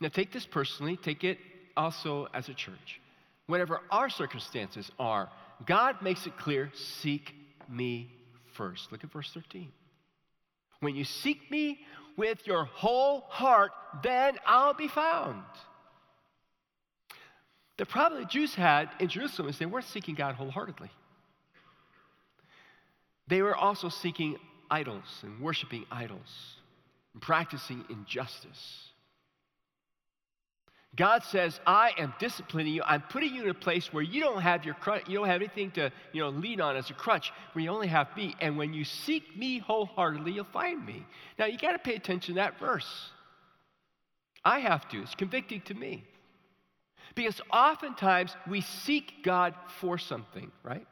Now, 0.00 0.08
take 0.08 0.32
this 0.32 0.46
personally, 0.46 0.96
take 0.96 1.24
it 1.24 1.36
also 1.76 2.26
as 2.32 2.48
a 2.48 2.54
church, 2.54 3.02
whatever 3.48 3.80
our 3.90 4.08
circumstances 4.08 4.90
are, 4.98 5.28
God 5.66 6.00
makes 6.00 6.26
it 6.26 6.38
clear 6.38 6.72
seek 6.74 7.34
me 7.68 8.10
first. 8.54 8.90
Look 8.92 9.04
at 9.04 9.12
verse 9.12 9.30
13. 9.34 9.70
When 10.80 10.96
you 10.96 11.04
seek 11.04 11.50
me 11.50 11.80
with 12.16 12.46
your 12.46 12.64
whole 12.64 13.26
heart, 13.28 13.72
then 14.02 14.38
I'll 14.46 14.72
be 14.72 14.88
found. 14.88 15.44
The 17.76 17.84
problem 17.84 18.22
the 18.22 18.26
Jews 18.26 18.54
had 18.54 18.88
in 19.00 19.08
Jerusalem 19.08 19.50
is 19.50 19.58
they 19.58 19.66
weren't 19.66 19.84
seeking 19.84 20.14
God 20.14 20.34
wholeheartedly. 20.34 20.90
They 23.28 23.42
were 23.42 23.56
also 23.56 23.88
seeking 23.88 24.38
idols 24.70 25.04
and 25.22 25.40
worshiping 25.40 25.84
idols 25.90 26.56
and 27.12 27.22
practicing 27.22 27.84
injustice. 27.90 28.88
God 30.94 31.22
says, 31.24 31.58
I 31.66 31.92
am 31.96 32.12
disciplining 32.18 32.74
you. 32.74 32.82
I'm 32.84 33.00
putting 33.00 33.34
you 33.34 33.44
in 33.44 33.48
a 33.48 33.54
place 33.54 33.92
where 33.92 34.02
you 34.02 34.20
don't 34.20 34.42
have 34.42 34.64
your 34.66 34.74
crutch, 34.74 35.08
you 35.08 35.18
don't 35.18 35.26
have 35.26 35.40
anything 35.40 35.70
to 35.72 35.90
you 36.12 36.20
know, 36.20 36.28
lean 36.28 36.60
on 36.60 36.76
as 36.76 36.90
a 36.90 36.94
crutch, 36.94 37.32
where 37.52 37.64
you 37.64 37.70
only 37.70 37.86
have 37.86 38.14
me. 38.14 38.34
And 38.40 38.58
when 38.58 38.74
you 38.74 38.84
seek 38.84 39.36
me 39.36 39.58
wholeheartedly, 39.58 40.32
you'll 40.32 40.44
find 40.52 40.84
me. 40.84 41.06
Now 41.38 41.46
you 41.46 41.56
got 41.56 41.72
to 41.72 41.78
pay 41.78 41.94
attention 41.94 42.34
to 42.34 42.40
that 42.40 42.58
verse. 42.58 43.10
I 44.44 44.58
have 44.58 44.86
to. 44.90 45.00
It's 45.00 45.14
convicting 45.14 45.62
to 45.62 45.74
me. 45.74 46.04
Because 47.14 47.40
oftentimes 47.50 48.36
we 48.48 48.60
seek 48.60 49.22
God 49.22 49.54
for 49.80 49.96
something, 49.96 50.50
right? 50.62 50.86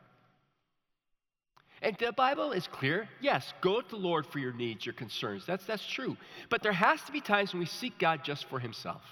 And 1.83 1.97
the 1.99 2.13
Bible 2.13 2.53
is 2.53 2.67
clear. 2.67 3.09
Yes, 3.21 3.55
go 3.63 3.81
to 3.81 3.89
the 3.89 3.97
Lord 3.97 4.27
for 4.27 4.39
your 4.39 4.53
needs, 4.53 4.85
your 4.85 4.93
concerns. 4.93 5.47
That's, 5.47 5.65
that's 5.65 5.87
true. 5.87 6.17
But 6.51 6.63
there 6.63 6.73
has 6.73 7.01
to 7.03 7.13
be 7.13 7.21
times 7.21 7.53
when 7.53 7.61
we 7.61 7.67
seek 7.67 7.99
God 7.99 8.23
just 8.23 8.45
for 8.47 8.59
Himself. 8.59 9.03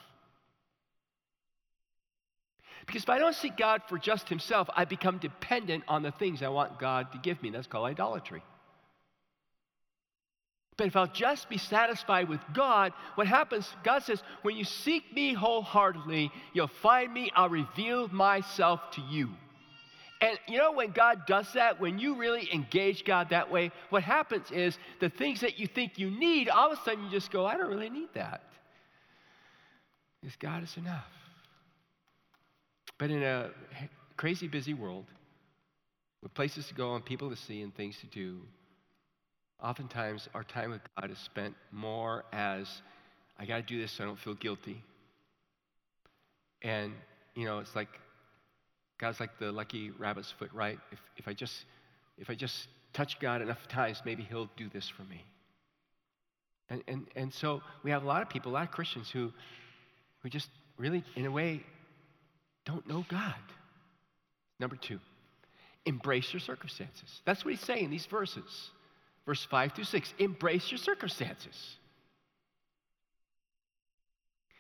Because 2.87 3.03
if 3.03 3.09
I 3.09 3.19
don't 3.19 3.35
seek 3.35 3.57
God 3.57 3.83
for 3.89 3.99
just 3.99 4.29
Himself, 4.29 4.69
I 4.75 4.85
become 4.85 5.19
dependent 5.19 5.85
on 5.89 6.03
the 6.03 6.11
things 6.11 6.43
I 6.43 6.49
want 6.49 6.79
God 6.79 7.13
to 7.13 7.19
give 7.19 7.43
me. 7.43 7.51
That's 7.51 7.67
called 7.67 7.87
idolatry. 7.87 8.43
But 10.77 10.87
if 10.87 10.97
I'll 10.97 11.09
just 11.09 11.49
be 11.49 11.59
satisfied 11.59 12.29
with 12.29 12.41
God, 12.55 12.93
what 13.17 13.27
happens, 13.27 13.69
God 13.83 14.05
says, 14.05 14.23
when 14.43 14.57
you 14.57 14.65
seek 14.65 15.13
me 15.13 15.35
wholeheartedly, 15.35 16.31
you'll 16.53 16.69
find 16.69 17.13
me, 17.13 17.31
I'll 17.35 17.49
reveal 17.49 18.09
myself 18.09 18.81
to 18.93 19.01
you. 19.03 19.31
And 20.21 20.39
you 20.49 20.59
know, 20.59 20.73
when 20.73 20.91
God 20.91 21.27
does 21.27 21.53
that, 21.53 21.81
when 21.81 21.99
you 21.99 22.17
really 22.17 22.49
engage 22.53 23.05
God 23.05 23.31
that 23.31 23.51
way, 23.51 23.71
what 23.91 24.03
happens 24.03 24.51
is 24.51 24.77
the 25.01 25.09
things 25.09 25.41
that 25.43 25.59
you 25.59 25.67
think 25.67 25.99
you 25.99 26.11
need, 26.11 26.49
all 26.49 26.73
of 26.73 26.79
a 26.79 26.83
sudden 26.83 27.05
you 27.05 27.11
just 27.11 27.31
go, 27.31 27.47
I 27.47 27.57
don't 27.57 27.69
really 27.69 27.91
need 27.91 28.09
that. 28.15 28.43
Because 30.21 30.37
God 30.37 30.65
is 30.65 30.77
enough. 30.77 31.07
But 32.99 33.11
in 33.11 33.23
a 33.23 33.51
crazy 34.17 34.49
busy 34.49 34.75
world, 34.75 35.05
with 36.21 36.35
places 36.35 36.67
to 36.67 36.75
go 36.75 36.97
and 36.97 37.05
people 37.05 37.31
to 37.31 37.37
see 37.37 37.63
and 37.63 37.73
things 37.75 37.97
to 37.99 38.07
do, 38.07 38.41
oftentimes 39.63 40.29
our 40.35 40.43
time 40.43 40.71
with 40.71 40.81
God 41.01 41.13
is 41.13 41.19
spent 41.19 41.55
more 41.71 42.25
as 42.33 42.83
I 43.39 43.47
got 43.47 43.57
to 43.57 43.63
do 43.63 43.81
this 43.81 43.93
so 43.93 44.03
I 44.03 44.07
don't 44.09 44.19
feel 44.19 44.35
guilty. 44.35 44.83
And, 46.63 46.93
you 47.37 47.45
know, 47.45 47.61
it's 47.61 47.77
like 47.77 48.01
God's 48.99 49.21
like 49.21 49.39
the 49.39 49.53
lucky 49.53 49.91
rabbit's 49.91 50.33
foot, 50.39 50.51
right? 50.53 50.79
If, 50.91 50.99
if, 51.17 51.29
I 51.29 51.33
just, 51.33 51.65
if 52.19 52.29
I 52.29 52.35
just 52.35 52.69
touch 52.93 53.21
God 53.21 53.43
enough 53.43 53.69
times, 53.69 54.03
maybe 54.05 54.23
He'll 54.23 54.51
do 54.57 54.69
this 54.69 54.89
for 54.89 55.05
me. 55.05 55.25
And, 56.71 56.83
and, 56.87 57.07
and 57.17 57.33
so 57.33 57.63
we 57.83 57.91
have 57.91 58.03
a 58.03 58.07
lot 58.07 58.23
of 58.23 58.29
people, 58.29 58.53
a 58.53 58.55
lot 58.55 58.65
of 58.65 58.71
Christians 58.71 59.11
who, 59.11 59.33
who 60.23 60.29
just 60.29 60.49
really, 60.77 61.03
in 61.17 61.27
a 61.27 61.31
way, 61.31 61.63
don't 62.67 62.87
know 62.87 63.05
God. 63.09 63.35
Number 64.61 64.77
two, 64.77 64.99
embrace 65.87 66.33
your 66.33 66.41
circumstances. 66.41 67.23
That's 67.25 67.45
what 67.45 67.55
he's 67.55 67.65
saying 67.65 67.85
in 67.85 67.91
these 67.91 68.07
verses. 68.07 68.71
Verse 69.25 69.47
5 69.51 69.73
through 69.73 69.85
6. 69.85 70.15
Embrace 70.19 70.71
your 70.71 70.79
circumstances. 70.79 71.77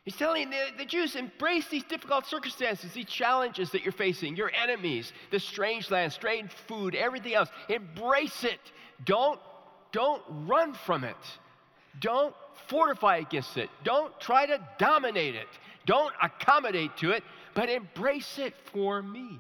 He's 0.09 0.17
telling 0.17 0.49
the, 0.49 0.69
the 0.79 0.87
Jews, 0.87 1.17
embrace 1.17 1.69
these 1.69 1.85
difficult 1.85 2.25
circumstances, 2.25 2.95
these 2.95 3.05
challenges 3.05 3.73
that 3.73 3.83
you're 3.83 3.93
facing, 3.93 4.37
your 4.37 4.51
enemies, 4.51 5.13
the 5.31 5.39
strange 5.39 5.91
land, 5.91 6.15
strange 6.15 6.51
food, 6.67 6.95
everything 6.95 7.35
else. 7.35 7.51
Embrace 7.69 8.43
it. 8.43 8.59
Don't, 9.05 9.39
don't 9.93 10.23
run 10.47 10.73
from 10.73 11.05
it. 11.05 11.15
Don't 12.01 12.35
fortify 12.69 13.19
against 13.19 13.59
it. 13.59 13.69
Don't 13.85 14.19
try 14.19 14.47
to 14.47 14.59
dominate 14.79 15.35
it. 15.35 15.47
Don't 15.85 16.15
accommodate 16.23 16.97
to 16.97 17.11
it 17.11 17.23
but 17.53 17.69
embrace 17.69 18.39
it 18.39 18.55
for 18.73 19.03
me. 19.03 19.39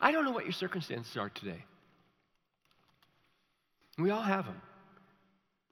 I 0.00 0.12
don't 0.12 0.24
know 0.24 0.30
what 0.30 0.44
your 0.44 0.52
circumstances 0.52 1.16
are 1.16 1.30
today. 1.30 1.64
We 3.98 4.10
all 4.10 4.22
have 4.22 4.44
them. 4.44 4.62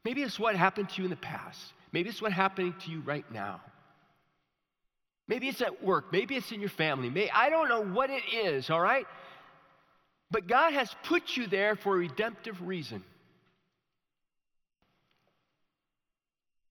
Maybe 0.09 0.23
it's 0.23 0.40
what 0.40 0.57
happened 0.57 0.88
to 0.88 1.03
you 1.03 1.05
in 1.05 1.11
the 1.11 1.16
past. 1.16 1.61
Maybe 1.92 2.09
it's 2.09 2.23
what's 2.23 2.35
happening 2.35 2.75
to 2.83 2.90
you 2.90 3.01
right 3.01 3.31
now. 3.31 3.61
Maybe 5.27 5.49
it's 5.49 5.61
at 5.61 5.85
work. 5.85 6.07
Maybe 6.12 6.35
it's 6.35 6.51
in 6.51 6.61
your 6.61 6.71
family. 6.71 7.11
Maybe, 7.11 7.31
I 7.31 7.51
don't 7.51 7.68
know 7.68 7.83
what 7.83 8.09
it 8.09 8.23
is, 8.33 8.71
all 8.71 8.81
right? 8.81 9.05
But 10.31 10.47
God 10.47 10.73
has 10.73 10.90
put 11.05 11.37
you 11.37 11.47
there 11.47 11.77
for 11.77 11.94
a 11.94 11.99
redemptive 11.99 12.66
reason. 12.66 13.05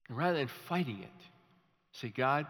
And 0.08 0.18
rather 0.18 0.38
than 0.38 0.50
fighting 0.68 0.98
it, 0.98 1.22
say, 1.92 2.08
God, 2.08 2.44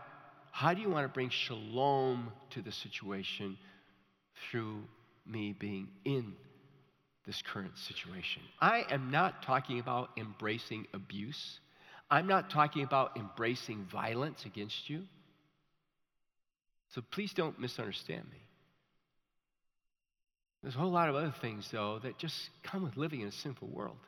how 0.53 0.72
do 0.72 0.81
you 0.81 0.88
want 0.88 1.05
to 1.05 1.12
bring 1.12 1.29
shalom 1.29 2.33
to 2.53 2.62
the 2.62 2.72
situation 2.72 3.59
through 4.51 4.85
me 5.27 5.53
being 5.53 5.88
in 6.07 6.33
this 7.29 7.43
current 7.53 7.77
situation? 7.77 8.43
I 8.61 8.85
am 8.91 9.12
not 9.12 9.43
talking 9.45 9.79
about 9.79 10.11
embracing 10.17 10.87
abuse. 10.95 11.61
I'm 12.11 12.27
not 12.27 12.51
talking 12.51 12.83
about 12.83 13.17
embracing 13.17 13.87
violence 13.93 14.45
against 14.47 14.88
you. 14.88 15.03
So 16.95 17.03
please 17.12 17.33
don't 17.35 17.61
misunderstand 17.61 18.25
me. 18.25 18.38
There's 20.62 20.75
a 20.75 20.79
whole 20.79 20.91
lot 20.91 21.09
of 21.09 21.14
other 21.14 21.35
things, 21.41 21.69
though, 21.71 22.01
that 22.03 22.19
just 22.19 22.35
come 22.64 22.83
with 22.83 22.97
living 22.97 23.21
in 23.21 23.29
a 23.29 23.33
sinful 23.33 23.69
world 23.69 23.99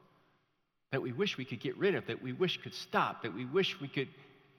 that 0.93 1.03
we 1.03 1.13
wish 1.13 1.39
we 1.39 1.45
could 1.45 1.61
get 1.61 1.77
rid 1.77 1.95
of, 1.95 2.07
that 2.07 2.23
we 2.23 2.33
wish 2.33 2.59
could 2.63 2.75
stop, 2.75 3.23
that 3.23 3.35
we 3.35 3.45
wish 3.45 3.77
we 3.81 3.87
could. 3.87 4.09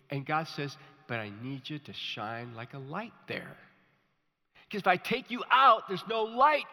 And 0.10 0.26
God 0.26 0.47
says, 0.47 0.76
but 1.08 1.19
I 1.19 1.32
need 1.41 1.69
you 1.69 1.80
to 1.80 1.93
shine 1.93 2.54
like 2.56 2.74
a 2.74 2.80
light 2.80 3.12
there. 3.28 3.58
Because 4.67 4.82
if 4.82 4.88
I 4.88 4.95
take 4.95 5.30
you 5.30 5.43
out, 5.52 5.84
there's 5.89 6.04
no 6.08 6.24
light. 6.24 6.63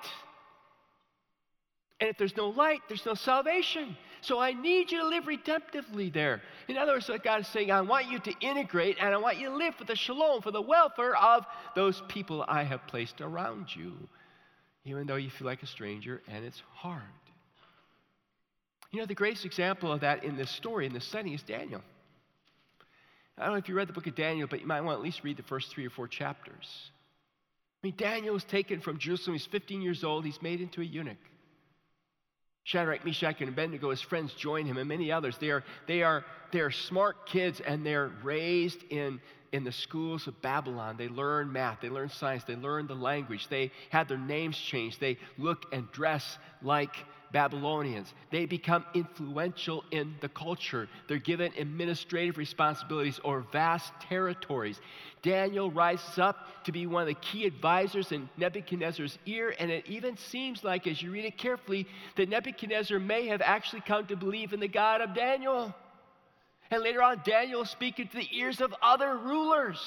And 2.01 2.09
if 2.09 2.17
there's 2.17 2.37
no 2.37 2.49
light, 2.51 2.81
there's 2.87 3.05
no 3.05 3.15
salvation. 3.15 3.97
So 4.21 4.39
I 4.39 4.53
need 4.53 4.93
you 4.93 4.99
to 4.99 5.09
live 5.09 5.25
redemptively 5.25 6.13
there. 6.13 6.43
In 6.69 6.77
other 6.77 6.93
words, 6.93 7.09
what 7.09 7.25
God 7.25 7.41
is 7.41 7.49
saying, 7.49 7.71
I 7.73 7.81
want 7.81 8.11
you 8.11 8.21
to 8.21 8.33
integrate 8.41 8.99
and 9.01 9.13
I 9.13 9.17
want 9.17 9.39
you 9.39 9.49
to 9.49 9.57
live 9.57 9.75
for 9.75 9.85
the 9.85 9.97
shalom, 9.97 10.43
for 10.43 10.53
the 10.53 10.63
welfare 10.63 11.17
of 11.17 11.45
those 11.75 12.03
people 12.09 12.45
I 12.47 12.63
have 12.63 12.87
placed 12.87 13.21
around 13.21 13.75
you, 13.75 13.95
even 14.85 15.07
though 15.07 15.17
you 15.17 15.31
feel 15.31 15.47
like 15.47 15.63
a 15.63 15.67
stranger 15.67 16.23
and 16.29 16.45
it's 16.45 16.63
hard. 16.73 17.03
You 18.93 19.01
know, 19.01 19.07
the 19.07 19.15
greatest 19.15 19.45
example 19.45 19.93
of 19.93 20.01
that 20.01 20.25
in 20.25 20.37
this 20.37 20.51
story, 20.51 20.87
in 20.87 20.93
this 20.93 21.05
setting, 21.05 21.35
is 21.35 21.43
Daniel. 21.43 21.83
I 23.37 23.43
don't 23.45 23.53
know 23.53 23.59
if 23.59 23.69
you 23.69 23.75
read 23.75 23.89
the 23.89 23.93
book 23.93 24.07
of 24.07 24.15
Daniel, 24.15 24.49
but 24.49 24.61
you 24.61 24.67
might 24.67 24.81
want 24.81 24.97
to 24.97 24.99
at 25.01 25.05
least 25.05 25.23
read 25.25 25.37
the 25.37 25.43
first 25.43 25.71
three 25.71 25.87
or 25.87 25.91
four 25.91 26.09
chapters. 26.09 26.91
I 27.83 27.87
mean, 27.87 27.95
Daniel 27.97 28.35
was 28.35 28.45
taken 28.45 28.81
from 28.81 28.99
Jerusalem. 28.99 29.35
He's 29.35 29.47
15 29.47 29.83
years 29.83 30.03
old. 30.03 30.25
He's 30.25 30.43
made 30.43 30.61
into 30.61 30.81
a 30.81 30.85
eunuch. 30.85 31.19
Shadrach, 32.69 33.03
Meshach, 33.03 33.41
and 33.41 33.49
Abednego, 33.49 33.89
his 33.89 34.03
friends, 34.03 34.35
join 34.35 34.67
him, 34.67 34.77
and 34.77 34.87
many 34.87 35.11
others. 35.11 35.39
They 35.39 35.51
are, 35.51 35.65
they 35.87 36.03
are, 36.03 36.23
they 36.53 36.61
are 36.61 36.71
smart 36.71 37.25
kids, 37.25 37.61
and 37.61 37.85
they're 37.85 38.11
raised 38.23 38.83
in, 38.91 39.23
in 39.53 39.65
the 39.65 39.73
schools 39.73 40.27
of 40.27 40.43
Babylon. 40.43 40.97
They 40.99 41.09
learn 41.09 41.51
math, 41.51 41.81
they 41.81 41.89
learn 41.89 42.11
science, 42.11 42.45
they 42.45 42.57
learn 42.57 42.87
the 42.87 42.95
language. 42.95 43.49
They 43.49 43.73
have 43.89 44.07
their 44.07 44.19
names 44.19 44.59
changed. 44.59 45.01
They 45.01 45.17
look 45.39 45.65
and 45.73 45.91
dress 45.93 46.37
like 46.61 46.95
Babylonians. 47.33 48.15
They 48.31 48.47
become 48.47 48.85
influential 48.95 49.85
in 49.91 50.15
the 50.21 50.29
culture. 50.29 50.89
They're 51.09 51.19
given 51.19 51.53
administrative 51.59 52.39
responsibilities 52.39 53.21
or 53.25 53.45
vast 53.53 53.93
territories. 54.01 54.81
Daniel 55.23 55.71
rises 55.71 56.19
up 56.19 56.65
to 56.65 56.73
be 56.73 56.87
one 56.87 57.03
of 57.03 57.09
the 57.09 57.15
key 57.15 57.47
advisors 57.47 58.13
in 58.13 58.29
Nebuchadnezzar's 58.37 59.19
ear, 59.27 59.55
and 59.59 59.71
it 59.71 59.87
even 59.87 60.17
seems 60.17 60.65
like, 60.65 60.87
as 60.87 61.03
you 61.03 61.11
read 61.11 61.25
it 61.25 61.37
carefully, 61.37 61.87
that 62.17 62.29
Nebuchadnezzar 62.29 62.99
may 62.99 63.27
have 63.27 63.43
actually 63.43 63.83
come 63.83 64.07
to 64.07 64.17
believe 64.17 64.53
in 64.53 64.61
the 64.61 64.69
God 64.69 65.01
of 65.01 65.15
Daniel. 65.15 65.75
And 66.71 66.83
later 66.83 67.03
on, 67.03 67.23
Daniel 67.25 67.65
speaking 67.65 68.09
to 68.09 68.17
the 68.17 68.29
ears 68.33 68.61
of 68.61 68.75
other 68.83 69.17
rulers 69.17 69.79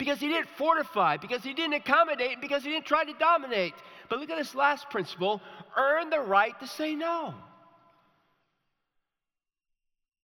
because 0.00 0.18
he 0.18 0.28
didn't 0.28 0.48
fortify, 0.56 1.18
because 1.18 1.42
he 1.42 1.52
didn't 1.52 1.74
accommodate, 1.74 2.40
because 2.40 2.64
he 2.64 2.70
didn't 2.70 2.86
try 2.86 3.04
to 3.04 3.12
dominate. 3.18 3.74
But 4.08 4.18
look 4.18 4.30
at 4.30 4.38
this 4.38 4.54
last 4.54 4.88
principle 4.88 5.42
earn 5.76 6.08
the 6.08 6.20
right 6.20 6.58
to 6.60 6.66
say 6.66 6.94
no. 6.94 7.34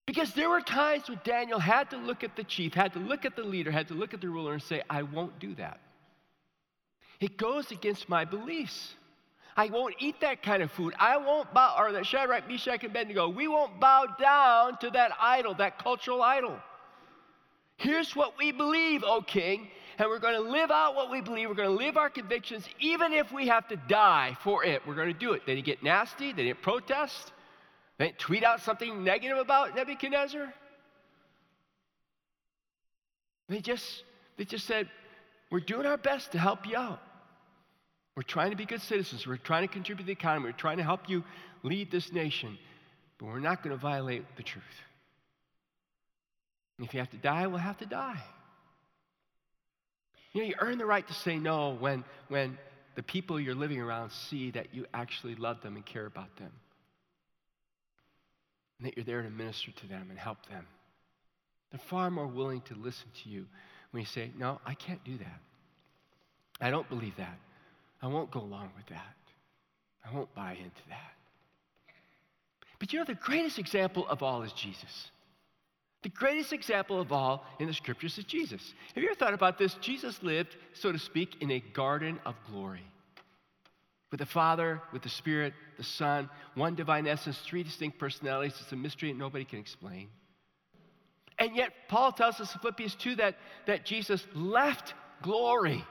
Because 0.06 0.32
there 0.32 0.48
were 0.48 0.62
times 0.62 1.10
when 1.10 1.20
Daniel 1.24 1.58
had 1.58 1.90
to 1.90 1.98
look 1.98 2.24
at 2.24 2.36
the 2.36 2.44
chief, 2.44 2.72
had 2.72 2.94
to 2.94 2.98
look 2.98 3.26
at 3.26 3.36
the 3.36 3.42
leader, 3.42 3.70
had 3.70 3.88
to 3.88 3.94
look 3.94 4.14
at 4.14 4.22
the 4.22 4.30
ruler 4.30 4.54
and 4.54 4.62
say, 4.62 4.80
I 4.88 5.02
won't 5.02 5.38
do 5.38 5.54
that. 5.56 5.78
It 7.20 7.36
goes 7.36 7.70
against 7.70 8.08
my 8.08 8.24
beliefs. 8.24 8.94
I 9.58 9.66
won't 9.66 9.96
eat 9.98 10.22
that 10.22 10.42
kind 10.42 10.62
of 10.62 10.70
food. 10.70 10.94
I 10.98 11.18
won't 11.18 11.52
bow, 11.52 11.76
or 11.78 11.92
that 11.92 12.06
Shadrach, 12.06 12.48
Meshach, 12.48 12.82
and 12.82 12.92
Abednego, 12.92 13.28
we 13.28 13.46
won't 13.46 13.78
bow 13.78 14.06
down 14.18 14.78
to 14.78 14.88
that 14.92 15.12
idol, 15.20 15.52
that 15.56 15.78
cultural 15.78 16.22
idol. 16.22 16.56
Here's 17.76 18.16
what 18.16 18.38
we 18.38 18.52
believe, 18.52 19.04
O 19.04 19.20
king, 19.20 19.68
and 19.98 20.08
we're 20.08 20.18
going 20.18 20.34
to 20.34 20.50
live 20.50 20.70
out 20.70 20.94
what 20.94 21.10
we 21.10 21.20
believe. 21.20 21.48
We're 21.48 21.54
going 21.54 21.76
to 21.76 21.84
live 21.84 21.96
our 21.96 22.10
convictions, 22.10 22.66
even 22.80 23.12
if 23.12 23.32
we 23.32 23.48
have 23.48 23.68
to 23.68 23.76
die 23.76 24.36
for 24.42 24.64
it. 24.64 24.82
We're 24.86 24.94
going 24.94 25.12
to 25.12 25.18
do 25.18 25.32
it. 25.32 25.42
They 25.46 25.54
didn't 25.54 25.66
get 25.66 25.82
nasty, 25.82 26.32
they 26.32 26.44
didn't 26.44 26.62
protest, 26.62 27.32
they 27.98 28.06
didn't 28.06 28.18
tweet 28.18 28.44
out 28.44 28.60
something 28.60 29.04
negative 29.04 29.38
about 29.38 29.74
Nebuchadnezzar. 29.74 30.52
They 33.48 33.60
just, 33.60 34.04
they 34.36 34.44
just 34.44 34.66
said, 34.66 34.88
We're 35.50 35.60
doing 35.60 35.86
our 35.86 35.96
best 35.96 36.32
to 36.32 36.38
help 36.38 36.66
you 36.66 36.76
out. 36.76 37.00
We're 38.16 38.22
trying 38.22 38.50
to 38.50 38.56
be 38.56 38.64
good 38.64 38.80
citizens. 38.80 39.26
We're 39.26 39.36
trying 39.36 39.68
to 39.68 39.72
contribute 39.72 40.04
to 40.04 40.06
the 40.06 40.12
economy. 40.12 40.46
We're 40.46 40.52
trying 40.52 40.78
to 40.78 40.82
help 40.82 41.08
you 41.08 41.22
lead 41.62 41.90
this 41.90 42.12
nation. 42.12 42.58
But 43.18 43.26
we're 43.26 43.40
not 43.40 43.62
going 43.62 43.76
to 43.76 43.80
violate 43.80 44.24
the 44.36 44.42
truth. 44.42 44.64
And 46.78 46.86
if 46.86 46.94
you 46.94 47.00
have 47.00 47.10
to 47.10 47.16
die, 47.16 47.46
we'll 47.46 47.58
have 47.58 47.78
to 47.78 47.86
die. 47.86 48.22
You 50.32 50.42
know, 50.42 50.48
you 50.48 50.54
earn 50.60 50.78
the 50.78 50.86
right 50.86 51.06
to 51.06 51.14
say 51.14 51.38
no 51.38 51.76
when, 51.80 52.04
when 52.28 52.58
the 52.94 53.02
people 53.02 53.40
you're 53.40 53.54
living 53.54 53.80
around 53.80 54.10
see 54.10 54.50
that 54.50 54.74
you 54.74 54.84
actually 54.92 55.34
love 55.34 55.62
them 55.62 55.76
and 55.76 55.86
care 55.86 56.04
about 56.04 56.36
them. 56.36 56.50
And 58.78 58.86
that 58.86 58.96
you're 58.96 59.04
there 59.04 59.22
to 59.22 59.30
minister 59.30 59.70
to 59.72 59.86
them 59.86 60.08
and 60.10 60.18
help 60.18 60.44
them. 60.50 60.66
They're 61.70 61.80
far 61.88 62.10
more 62.10 62.26
willing 62.26 62.60
to 62.62 62.74
listen 62.74 63.08
to 63.22 63.30
you 63.30 63.46
when 63.90 64.02
you 64.02 64.06
say, 64.06 64.30
No, 64.38 64.60
I 64.66 64.74
can't 64.74 65.02
do 65.04 65.16
that. 65.18 65.40
I 66.60 66.70
don't 66.70 66.88
believe 66.88 67.16
that. 67.16 67.38
I 68.02 68.06
won't 68.06 68.30
go 68.30 68.40
along 68.40 68.70
with 68.76 68.86
that. 68.88 69.16
I 70.04 70.14
won't 70.14 70.34
buy 70.34 70.52
into 70.52 70.88
that. 70.88 71.12
But 72.78 72.92
you 72.92 72.98
know, 72.98 73.04
the 73.04 73.14
greatest 73.14 73.58
example 73.58 74.06
of 74.06 74.22
all 74.22 74.42
is 74.42 74.52
Jesus. 74.52 75.10
The 76.06 76.10
greatest 76.10 76.52
example 76.52 77.00
of 77.00 77.10
all 77.10 77.44
in 77.58 77.66
the 77.66 77.74
scriptures 77.74 78.16
is 78.16 78.24
Jesus. 78.24 78.74
Have 78.94 79.02
you 79.02 79.10
ever 79.10 79.18
thought 79.18 79.34
about 79.34 79.58
this? 79.58 79.74
Jesus 79.80 80.22
lived, 80.22 80.54
so 80.72 80.92
to 80.92 81.00
speak, 81.00 81.42
in 81.42 81.50
a 81.50 81.58
garden 81.58 82.20
of 82.24 82.36
glory. 82.48 82.86
With 84.12 84.20
the 84.20 84.26
Father, 84.26 84.80
with 84.92 85.02
the 85.02 85.08
Spirit, 85.08 85.52
the 85.76 85.82
Son, 85.82 86.30
one 86.54 86.76
divine 86.76 87.08
essence, 87.08 87.40
three 87.40 87.64
distinct 87.64 87.98
personalities. 87.98 88.56
It's 88.60 88.70
a 88.70 88.76
mystery 88.76 89.10
that 89.10 89.18
nobody 89.18 89.44
can 89.44 89.58
explain. 89.58 90.06
And 91.40 91.56
yet, 91.56 91.72
Paul 91.88 92.12
tells 92.12 92.40
us 92.40 92.54
in 92.54 92.60
Philippians 92.60 92.94
2 92.94 93.16
that, 93.16 93.34
that 93.66 93.84
Jesus 93.84 94.24
left 94.32 94.94
glory 95.22 95.84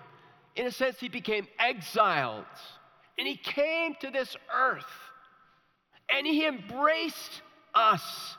in 0.56 0.66
a 0.66 0.72
sense, 0.72 0.98
he 0.98 1.10
became 1.10 1.46
exiled. 1.60 2.46
And 3.20 3.28
he 3.28 3.36
came 3.36 3.96
to 4.00 4.10
this 4.12 4.34
earth. 4.58 4.86
And 6.10 6.26
he 6.26 6.48
embraced 6.48 7.42
us. 7.74 8.38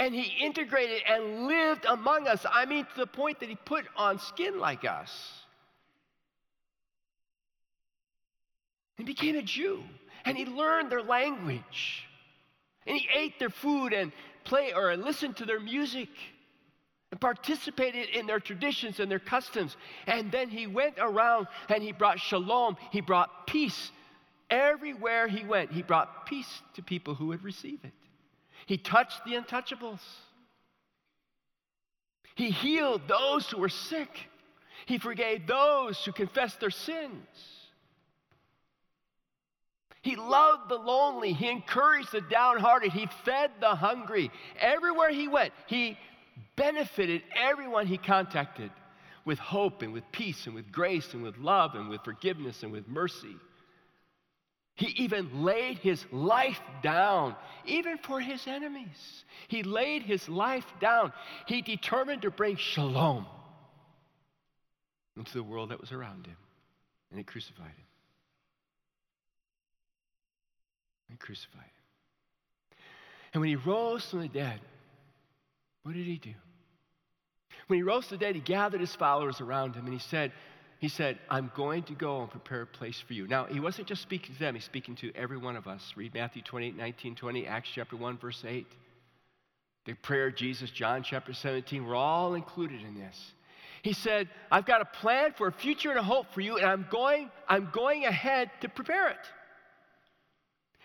And 0.00 0.14
he 0.14 0.42
integrated 0.42 1.02
and 1.06 1.46
lived 1.46 1.84
among 1.84 2.26
us. 2.26 2.46
I 2.50 2.64
mean, 2.64 2.86
to 2.86 3.00
the 3.00 3.06
point 3.06 3.38
that 3.40 3.50
he 3.50 3.54
put 3.54 3.84
on 3.98 4.18
skin 4.18 4.58
like 4.58 4.86
us. 4.86 5.12
He 8.96 9.04
became 9.04 9.36
a 9.36 9.42
Jew. 9.42 9.82
And 10.24 10.38
he 10.38 10.46
learned 10.46 10.90
their 10.90 11.02
language. 11.02 12.06
And 12.86 12.96
he 12.96 13.06
ate 13.14 13.38
their 13.38 13.50
food 13.50 13.92
and 13.92 14.10
play 14.44 14.72
or 14.74 14.96
listened 14.96 15.36
to 15.36 15.44
their 15.44 15.60
music 15.60 16.08
and 17.10 17.20
participated 17.20 18.08
in 18.08 18.26
their 18.26 18.40
traditions 18.40 19.00
and 19.00 19.10
their 19.10 19.18
customs. 19.18 19.76
And 20.06 20.32
then 20.32 20.48
he 20.48 20.66
went 20.66 20.94
around 20.98 21.46
and 21.68 21.82
he 21.82 21.92
brought 21.92 22.20
shalom, 22.20 22.78
he 22.90 23.02
brought 23.02 23.46
peace. 23.46 23.90
Everywhere 24.48 25.28
he 25.28 25.44
went, 25.44 25.70
he 25.70 25.82
brought 25.82 26.24
peace 26.24 26.62
to 26.74 26.82
people 26.82 27.14
who 27.14 27.26
would 27.26 27.44
receive 27.44 27.80
it. 27.84 27.92
He 28.66 28.78
touched 28.78 29.24
the 29.24 29.34
untouchables. 29.34 30.00
He 32.34 32.50
healed 32.50 33.02
those 33.08 33.48
who 33.50 33.58
were 33.58 33.68
sick. 33.68 34.08
He 34.86 34.98
forgave 34.98 35.46
those 35.46 36.02
who 36.04 36.12
confessed 36.12 36.60
their 36.60 36.70
sins. 36.70 37.26
He 40.02 40.16
loved 40.16 40.70
the 40.70 40.76
lonely. 40.76 41.32
He 41.32 41.48
encouraged 41.48 42.12
the 42.12 42.22
downhearted. 42.22 42.92
He 42.92 43.06
fed 43.24 43.50
the 43.60 43.74
hungry. 43.74 44.30
Everywhere 44.58 45.10
he 45.10 45.28
went, 45.28 45.52
he 45.66 45.98
benefited 46.56 47.22
everyone 47.36 47.86
he 47.86 47.98
contacted 47.98 48.70
with 49.26 49.38
hope 49.38 49.82
and 49.82 49.92
with 49.92 50.10
peace 50.12 50.46
and 50.46 50.54
with 50.54 50.72
grace 50.72 51.12
and 51.12 51.22
with 51.22 51.36
love 51.36 51.74
and 51.74 51.90
with 51.90 52.02
forgiveness 52.02 52.62
and 52.62 52.72
with 52.72 52.88
mercy. 52.88 53.36
He 54.80 55.04
even 55.04 55.44
laid 55.44 55.76
his 55.76 56.02
life 56.10 56.58
down, 56.82 57.36
even 57.66 57.98
for 57.98 58.18
his 58.18 58.46
enemies. 58.46 59.24
He 59.46 59.62
laid 59.62 60.02
his 60.02 60.26
life 60.26 60.64
down. 60.80 61.12
He 61.46 61.60
determined 61.60 62.22
to 62.22 62.30
bring 62.30 62.56
shalom 62.56 63.26
into 65.18 65.34
the 65.34 65.42
world 65.42 65.68
that 65.68 65.82
was 65.82 65.92
around 65.92 66.26
him. 66.26 66.36
And 67.10 67.18
he 67.18 67.24
crucified 67.24 67.66
him. 67.66 67.86
And 71.10 71.18
crucified 71.18 71.60
him. 71.60 72.78
And 73.34 73.40
when 73.42 73.50
he 73.50 73.56
rose 73.56 74.08
from 74.08 74.20
the 74.20 74.28
dead, 74.28 74.60
what 75.82 75.94
did 75.94 76.06
he 76.06 76.16
do? 76.16 76.32
When 77.66 77.78
he 77.78 77.82
rose 77.82 78.06
to 78.06 78.16
the 78.16 78.24
dead, 78.24 78.34
he 78.34 78.40
gathered 78.40 78.80
his 78.80 78.96
followers 78.96 79.42
around 79.42 79.74
him 79.74 79.84
and 79.84 79.92
he 79.92 80.00
said, 80.00 80.32
he 80.80 80.88
said, 80.88 81.18
I'm 81.28 81.52
going 81.54 81.82
to 81.84 81.92
go 81.92 82.22
and 82.22 82.30
prepare 82.30 82.62
a 82.62 82.66
place 82.66 82.98
for 83.06 83.12
you. 83.12 83.28
Now, 83.28 83.44
he 83.44 83.60
wasn't 83.60 83.86
just 83.86 84.00
speaking 84.00 84.34
to 84.34 84.40
them, 84.40 84.54
he's 84.54 84.64
speaking 84.64 84.96
to 84.96 85.12
every 85.14 85.36
one 85.36 85.54
of 85.54 85.66
us. 85.66 85.92
Read 85.94 86.14
Matthew 86.14 86.40
28, 86.40 86.74
19, 86.74 87.14
20, 87.16 87.46
Acts 87.46 87.68
chapter 87.74 87.96
1, 87.96 88.16
verse 88.16 88.42
8. 88.46 88.66
The 89.84 89.92
prayer 89.92 90.28
of 90.28 90.36
Jesus, 90.36 90.70
John 90.70 91.02
chapter 91.02 91.34
17, 91.34 91.86
we're 91.86 91.94
all 91.94 92.34
included 92.34 92.80
in 92.80 92.94
this. 92.94 93.32
He 93.82 93.92
said, 93.92 94.28
I've 94.50 94.64
got 94.64 94.80
a 94.80 94.86
plan 94.86 95.34
for 95.36 95.48
a 95.48 95.52
future 95.52 95.90
and 95.90 95.98
a 95.98 96.02
hope 96.02 96.32
for 96.32 96.40
you, 96.40 96.56
and 96.56 96.64
I'm 96.64 96.86
going, 96.90 97.30
I'm 97.46 97.68
going 97.72 98.06
ahead 98.06 98.50
to 98.62 98.68
prepare 98.70 99.08
it. 99.10 99.18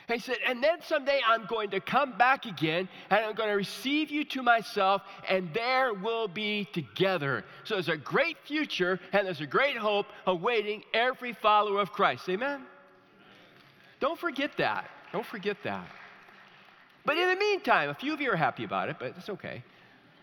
He 0.07 0.19
said, 0.19 0.37
and 0.45 0.63
then 0.63 0.77
someday 0.83 1.19
I'm 1.25 1.45
going 1.47 1.71
to 1.71 1.79
come 1.79 2.17
back 2.17 2.45
again 2.45 2.87
and 3.09 3.25
I'm 3.25 3.33
going 3.33 3.49
to 3.49 3.55
receive 3.55 4.11
you 4.11 4.23
to 4.25 4.43
myself, 4.43 5.01
and 5.27 5.51
there 5.53 5.93
we'll 5.93 6.27
be 6.27 6.65
together. 6.73 7.43
So 7.63 7.75
there's 7.75 7.89
a 7.89 7.97
great 7.97 8.37
future 8.45 8.99
and 9.13 9.25
there's 9.25 9.41
a 9.41 9.47
great 9.47 9.77
hope 9.77 10.05
awaiting 10.27 10.83
every 10.93 11.33
follower 11.33 11.81
of 11.81 11.91
Christ. 11.91 12.29
Amen? 12.29 12.61
Don't 13.99 14.19
forget 14.19 14.51
that. 14.57 14.89
Don't 15.11 15.25
forget 15.25 15.57
that. 15.63 15.87
But 17.03 17.17
in 17.17 17.29
the 17.29 17.35
meantime, 17.35 17.89
a 17.89 17.93
few 17.93 18.13
of 18.13 18.21
you 18.21 18.31
are 18.31 18.35
happy 18.35 18.63
about 18.63 18.89
it, 18.89 18.97
but 18.99 19.13
it's 19.17 19.29
okay. 19.29 19.63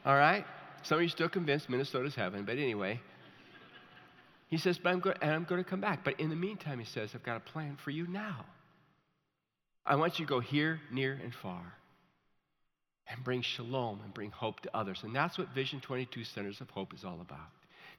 All 0.04 0.16
right? 0.16 0.44
Some 0.82 0.98
of 0.98 1.02
you 1.02 1.08
still 1.08 1.28
convinced 1.28 1.68
Minnesota's 1.68 2.14
heaven, 2.14 2.44
but 2.44 2.58
anyway. 2.58 3.00
He 4.48 4.58
says, 4.58 4.78
but 4.78 4.90
I'm 4.90 5.00
going, 5.00 5.16
and 5.22 5.30
I'm 5.30 5.44
going 5.44 5.62
to 5.62 5.68
come 5.68 5.80
back. 5.80 6.04
But 6.04 6.20
in 6.20 6.28
the 6.28 6.36
meantime, 6.36 6.78
he 6.78 6.84
says, 6.84 7.12
I've 7.14 7.22
got 7.22 7.36
a 7.36 7.40
plan 7.40 7.78
for 7.82 7.90
you 7.90 8.06
now. 8.06 8.44
I 9.84 9.96
want 9.96 10.18
you 10.18 10.26
to 10.26 10.28
go 10.28 10.40
here, 10.40 10.80
near, 10.90 11.18
and 11.22 11.34
far 11.34 11.74
and 13.08 13.22
bring 13.24 13.42
shalom 13.42 14.00
and 14.04 14.14
bring 14.14 14.30
hope 14.30 14.60
to 14.60 14.76
others. 14.76 15.00
And 15.02 15.14
that's 15.14 15.36
what 15.36 15.48
Vision 15.54 15.80
22 15.80 16.24
Centers 16.24 16.60
of 16.60 16.70
Hope 16.70 16.94
is 16.94 17.04
all 17.04 17.20
about. 17.20 17.48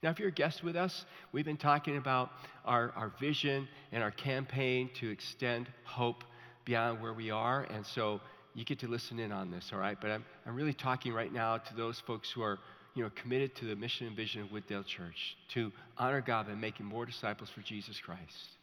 Now, 0.02 0.10
if 0.10 0.18
you're 0.18 0.28
a 0.28 0.32
guest 0.32 0.62
with 0.62 0.76
us, 0.76 1.04
we've 1.32 1.44
been 1.44 1.56
talking 1.56 1.96
about 1.96 2.30
our, 2.64 2.90
our 2.96 3.12
vision 3.20 3.68
and 3.92 4.02
our 4.02 4.10
campaign 4.10 4.90
to 5.00 5.10
extend 5.10 5.68
hope 5.84 6.24
beyond 6.64 7.00
where 7.00 7.12
we 7.12 7.30
are. 7.30 7.62
And 7.64 7.86
so 7.86 8.20
you 8.54 8.64
get 8.64 8.80
to 8.80 8.88
listen 8.88 9.18
in 9.18 9.32
on 9.32 9.50
this, 9.50 9.70
all 9.72 9.78
right? 9.78 9.96
But 10.00 10.10
I'm, 10.10 10.24
I'm 10.46 10.56
really 10.56 10.74
talking 10.74 11.12
right 11.12 11.32
now 11.32 11.58
to 11.58 11.74
those 11.74 12.02
folks 12.06 12.30
who 12.30 12.42
are 12.42 12.58
you 12.94 13.02
know, 13.02 13.10
committed 13.20 13.54
to 13.56 13.66
the 13.66 13.76
mission 13.76 14.06
and 14.06 14.16
vision 14.16 14.42
of 14.42 14.48
Wooddale 14.48 14.86
Church 14.86 15.36
to 15.54 15.72
honor 15.96 16.20
God 16.20 16.46
by 16.46 16.54
making 16.54 16.86
more 16.86 17.06
disciples 17.06 17.50
for 17.54 17.60
Jesus 17.62 17.98
Christ 17.98 18.56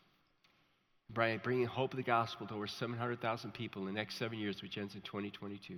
by 1.14 1.38
bringing 1.38 1.66
hope 1.66 1.94
of 1.94 1.98
the 1.98 2.04
gospel 2.04 2.48
to 2.48 2.54
over 2.54 2.68
700,000 2.68 3.54
people 3.54 3.82
in 3.82 3.88
the 3.88 3.94
next 3.94 4.18
seven 4.18 4.40
years, 4.40 4.62
which 4.62 4.78
ends 4.78 4.96
in 4.96 5.02
2022. 5.02 5.78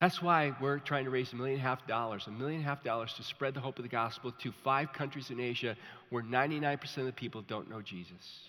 That's 0.00 0.20
why 0.20 0.54
we're 0.60 0.80
trying 0.80 1.04
to 1.04 1.10
raise 1.10 1.32
a 1.32 1.36
million 1.36 1.56
and 1.56 1.64
a 1.64 1.68
half 1.68 1.86
dollars, 1.86 2.26
a 2.26 2.30
million 2.30 2.56
and 2.60 2.66
a 2.66 2.68
half 2.68 2.84
dollars 2.84 3.14
to 3.14 3.22
spread 3.22 3.54
the 3.54 3.60
hope 3.60 3.78
of 3.78 3.84
the 3.84 3.88
gospel 3.88 4.32
to 4.42 4.52
five 4.62 4.92
countries 4.92 5.30
in 5.30 5.40
Asia 5.40 5.76
where 6.10 6.22
99% 6.22 6.98
of 6.98 7.06
the 7.06 7.12
people 7.12 7.42
don't 7.42 7.70
know 7.70 7.80
Jesus. 7.80 8.40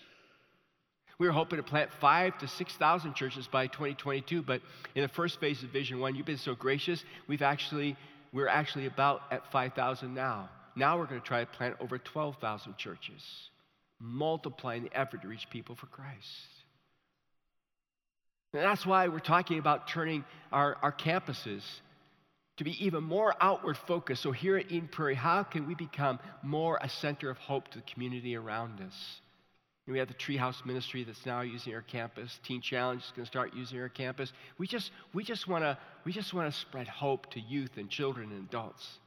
We 1.18 1.26
were 1.26 1.32
hoping 1.32 1.56
to 1.56 1.62
plant 1.62 1.90
five 1.98 2.36
to 2.38 2.48
6,000 2.48 3.14
churches 3.14 3.48
by 3.50 3.68
2022, 3.68 4.42
but 4.42 4.60
in 4.94 5.02
the 5.02 5.08
first 5.08 5.40
phase 5.40 5.62
of 5.62 5.70
Vision 5.70 5.98
1, 5.98 6.14
you've 6.14 6.26
been 6.26 6.36
so 6.36 6.54
gracious, 6.54 7.02
we've 7.26 7.40
actually, 7.40 7.96
we're 8.34 8.48
actually 8.48 8.84
about 8.84 9.22
at 9.30 9.50
5,000 9.50 10.12
now. 10.12 10.50
Now 10.74 10.98
we're 10.98 11.06
going 11.06 11.22
to 11.22 11.26
try 11.26 11.40
to 11.40 11.46
plant 11.46 11.76
over 11.80 11.96
12,000 11.96 12.76
churches 12.76 13.22
multiplying 14.00 14.84
the 14.84 14.98
effort 14.98 15.22
to 15.22 15.28
reach 15.28 15.48
people 15.50 15.74
for 15.74 15.86
Christ. 15.86 16.28
And 18.52 18.62
that's 18.62 18.86
why 18.86 19.08
we're 19.08 19.18
talking 19.18 19.58
about 19.58 19.88
turning 19.88 20.24
our, 20.50 20.76
our 20.82 20.92
campuses 20.92 21.62
to 22.56 22.64
be 22.64 22.84
even 22.84 23.04
more 23.04 23.34
outward 23.40 23.76
focused. 23.76 24.22
So, 24.22 24.32
here 24.32 24.56
at 24.56 24.70
Eden 24.72 24.88
Prairie, 24.88 25.14
how 25.14 25.42
can 25.42 25.66
we 25.66 25.74
become 25.74 26.18
more 26.42 26.78
a 26.80 26.88
center 26.88 27.28
of 27.28 27.36
hope 27.36 27.68
to 27.68 27.78
the 27.78 27.84
community 27.92 28.34
around 28.34 28.80
us? 28.80 29.20
And 29.86 29.92
we 29.92 29.98
have 29.98 30.08
the 30.08 30.14
Treehouse 30.14 30.64
Ministry 30.64 31.04
that's 31.04 31.24
now 31.26 31.42
using 31.42 31.74
our 31.74 31.82
campus. 31.82 32.40
Teen 32.44 32.60
Challenge 32.60 33.02
is 33.02 33.12
going 33.14 33.24
to 33.24 33.30
start 33.30 33.54
using 33.54 33.78
our 33.78 33.88
campus. 33.88 34.32
We 34.58 34.66
just, 34.66 34.90
we 35.12 35.22
just 35.22 35.46
want 35.46 35.64
to, 35.64 35.78
we 36.04 36.12
just 36.12 36.34
want 36.34 36.52
to 36.52 36.58
spread 36.58 36.88
hope 36.88 37.30
to 37.32 37.40
youth 37.40 37.72
and 37.76 37.88
children 37.88 38.32
and 38.32 38.48
adults. 38.48 38.98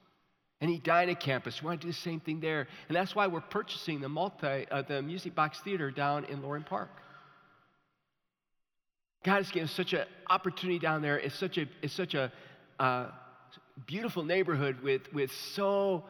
And 0.61 0.69
Edina 0.71 1.15
campus, 1.15 1.61
we 1.61 1.67
want 1.67 1.81
to 1.81 1.87
do 1.87 1.91
the 1.91 1.97
same 1.97 2.19
thing 2.19 2.41
there. 2.41 2.67
And 2.89 2.95
that's 2.95 3.15
why 3.15 3.27
we're 3.27 3.39
purchasing 3.39 4.01
the 4.01 4.09
multi, 4.09 4.65
uh, 4.69 4.81
the 4.81 5.01
Music 5.01 5.33
Box 5.33 5.59
Theater 5.61 5.89
down 5.89 6.25
in 6.25 6.41
Loring 6.41 6.63
Park. 6.63 6.89
God 9.23 9.37
has 9.37 9.51
given 9.51 9.69
such 9.69 9.93
an 9.93 10.05
opportunity 10.29 10.79
down 10.79 11.01
there. 11.01 11.17
It's 11.17 11.35
such 11.35 11.57
a, 11.57 11.65
it's 11.81 11.93
such 11.93 12.13
a 12.13 12.31
uh, 12.79 13.07
beautiful 13.85 14.23
neighborhood 14.23 14.81
with, 14.81 15.01
with 15.13 15.31
so, 15.31 16.03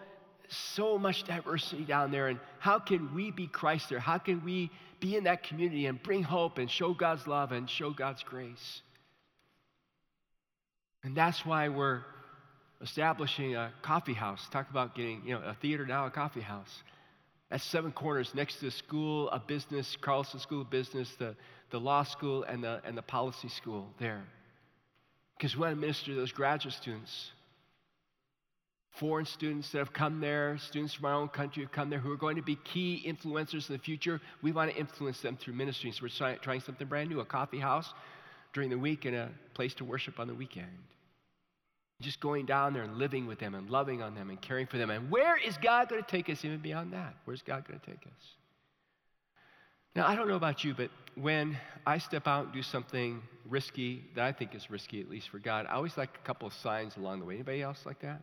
so 0.48 0.98
much 0.98 1.24
diversity 1.26 1.84
down 1.84 2.12
there. 2.12 2.28
And 2.28 2.40
how 2.58 2.80
can 2.80 3.14
we 3.14 3.32
be 3.32 3.48
Christ 3.48 3.90
there? 3.90 4.00
How 4.00 4.18
can 4.18 4.44
we 4.44 4.72
be 5.00 5.16
in 5.16 5.26
that 5.26 5.44
community 5.44 5.86
and 5.86 6.02
bring 6.02 6.24
hope 6.24 6.58
and 6.58 6.70
show 6.70 6.94
God's 6.94 7.26
love 7.28 7.52
and 7.52 7.70
show 7.70 7.92
God's 7.92 8.24
grace? 8.24 8.82
And 11.04 11.16
that's 11.16 11.46
why 11.46 11.70
we're 11.70 12.02
establishing 12.82 13.56
a 13.56 13.72
coffee 13.82 14.14
house. 14.14 14.46
Talk 14.52 14.70
about 14.70 14.96
getting, 14.96 15.22
you 15.26 15.34
know, 15.34 15.42
a 15.46 15.56
theater 15.56 15.86
now, 15.86 16.06
a 16.06 16.12
coffee 16.12 16.42
house. 16.42 16.84
That's 17.50 17.64
seven 17.64 17.92
corners 17.92 18.32
next 18.36 18.60
to 18.60 18.66
the 18.66 18.72
school 18.72 19.30
of 19.30 19.48
business, 19.48 19.98
Carlson 20.02 20.40
School 20.40 20.62
of 20.62 20.70
Business, 20.70 21.10
the, 21.18 21.36
the 21.72 21.80
law 21.80 22.04
school, 22.04 22.44
and 22.44 22.64
the, 22.64 22.82
and 22.86 22.98
the 22.98 23.02
policy 23.02 23.50
school 23.50 23.88
there. 24.00 24.22
Because 25.38 25.56
we 25.56 25.62
want 25.62 25.74
to 25.74 25.80
minister 25.80 26.08
to 26.08 26.16
those 26.16 26.32
graduate 26.32 26.76
students 26.76 27.32
foreign 29.00 29.26
students 29.26 29.72
that 29.72 29.78
have 29.78 29.94
come 29.94 30.20
there, 30.20 30.58
students 30.58 30.94
from 30.94 31.06
our 31.06 31.14
own 31.14 31.30
country 31.30 31.64
have 31.64 31.72
come 31.72 31.90
there 31.90 32.00
who 32.00 32.12
are 32.12 32.18
going 32.18 32.36
to 32.36 32.42
be 32.42 32.56
key 32.56 33.04
influencers 33.08 33.70
in 33.70 33.76
the 33.76 33.82
future. 33.82 34.20
We 34.42 34.52
want 34.52 34.72
to 34.72 34.78
influence 34.78 35.22
them 35.22 35.38
through 35.38 35.54
ministry. 35.54 35.92
So 35.92 36.04
we're 36.04 36.38
trying 36.38 36.62
something 36.62 36.88
brand 36.88 37.10
new 37.10 37.20
a 37.22 37.26
coffee 37.26 37.60
house 37.60 37.92
during 38.54 38.70
the 38.70 38.78
week 38.78 39.06
and 39.06 39.16
a 39.16 39.30
place 39.54 39.74
to 39.76 39.86
worship 39.86 40.20
on 40.20 40.28
the 40.28 40.34
weekend. 40.34 40.68
Just 42.02 42.22
going 42.22 42.46
down 42.46 42.74
there 42.74 42.84
and 42.84 42.98
living 42.98 43.28
with 43.28 43.40
them 43.40 43.56
and 43.56 43.70
loving 43.70 44.02
on 44.02 44.16
them 44.16 44.30
and 44.30 44.42
caring 44.42 44.68
for 44.68 44.78
them. 44.78 44.90
And 44.90 45.12
where 45.12 45.38
is 45.38 45.58
God 45.58 45.90
going 45.90 46.02
to 46.02 46.10
take 46.10 46.30
us 46.30 46.46
even 46.46 46.60
beyond 46.60 46.94
that? 46.94 47.16
Where's 47.26 47.42
God 47.42 47.68
going 47.68 47.80
to 47.80 47.86
take 47.86 48.06
us? 48.06 48.24
Now, 49.96 50.08
I 50.08 50.16
don't 50.16 50.28
know 50.28 50.36
about 50.36 50.64
you, 50.64 50.74
but 50.74 50.92
when 51.16 51.58
I 51.86 51.98
step 51.98 52.28
out 52.28 52.46
and 52.46 52.54
do 52.54 52.62
something 52.62 53.22
risky 53.50 54.06
that 54.16 54.24
I 54.24 54.32
think 54.32 54.56
is 54.56 54.70
risky, 54.70 55.02
at 55.02 55.10
least 55.10 55.30
for 55.30 55.40
God, 55.40 55.66
I 55.68 55.74
always 55.74 55.98
like 55.98 56.10
a 56.16 56.26
couple 56.26 56.48
of 56.48 56.54
signs 56.54 56.96
along 56.96 57.20
the 57.20 57.26
way. 57.26 57.34
Anybody 57.34 57.62
else 57.62 57.80
like 57.86 58.00
that? 58.02 58.22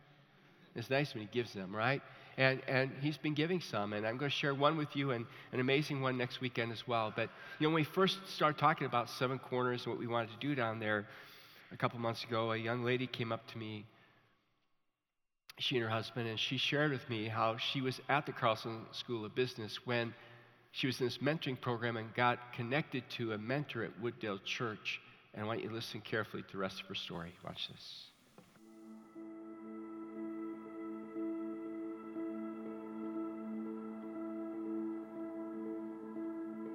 It's 0.75 0.89
nice 0.89 1.13
when 1.13 1.21
he 1.21 1.29
gives 1.31 1.53
them, 1.53 1.75
right? 1.75 2.01
And, 2.37 2.61
and 2.67 2.91
he's 3.01 3.17
been 3.17 3.33
giving 3.33 3.61
some, 3.61 3.93
and 3.93 4.07
I'm 4.07 4.17
going 4.17 4.29
to 4.31 4.35
share 4.35 4.53
one 4.53 4.77
with 4.77 4.95
you 4.95 5.11
and 5.11 5.25
an 5.51 5.59
amazing 5.59 6.01
one 6.01 6.17
next 6.17 6.39
weekend 6.39 6.71
as 6.71 6.87
well. 6.87 7.11
But, 7.15 7.29
you 7.59 7.67
know, 7.67 7.73
when 7.73 7.81
we 7.81 7.83
first 7.83 8.17
started 8.27 8.59
talking 8.59 8.85
about 8.87 9.09
Seven 9.09 9.39
Corners 9.39 9.83
and 9.83 9.91
what 9.91 9.99
we 9.99 10.07
wanted 10.07 10.29
to 10.39 10.47
do 10.47 10.55
down 10.55 10.79
there 10.79 11.07
a 11.71 11.77
couple 11.77 11.99
months 11.99 12.23
ago, 12.23 12.51
a 12.51 12.57
young 12.57 12.83
lady 12.83 13.07
came 13.07 13.31
up 13.31 13.45
to 13.51 13.57
me, 13.57 13.85
she 15.59 15.75
and 15.75 15.83
her 15.83 15.89
husband, 15.89 16.27
and 16.27 16.39
she 16.39 16.57
shared 16.57 16.91
with 16.91 17.07
me 17.09 17.27
how 17.27 17.57
she 17.57 17.81
was 17.81 17.99
at 18.09 18.25
the 18.25 18.31
Carlson 18.31 18.85
School 18.91 19.25
of 19.25 19.35
Business 19.35 19.79
when 19.85 20.13
she 20.71 20.87
was 20.87 20.99
in 20.99 21.07
this 21.07 21.17
mentoring 21.17 21.59
program 21.59 21.97
and 21.97 22.13
got 22.13 22.53
connected 22.53 23.03
to 23.11 23.33
a 23.33 23.37
mentor 23.37 23.83
at 23.83 24.01
Wooddale 24.01 24.43
Church. 24.43 25.01
And 25.33 25.43
I 25.43 25.47
want 25.47 25.61
you 25.61 25.69
to 25.69 25.75
listen 25.75 26.01
carefully 26.01 26.43
to 26.43 26.51
the 26.51 26.57
rest 26.57 26.81
of 26.81 26.87
her 26.87 26.95
story. 26.95 27.33
Watch 27.43 27.67
this. 27.69 28.03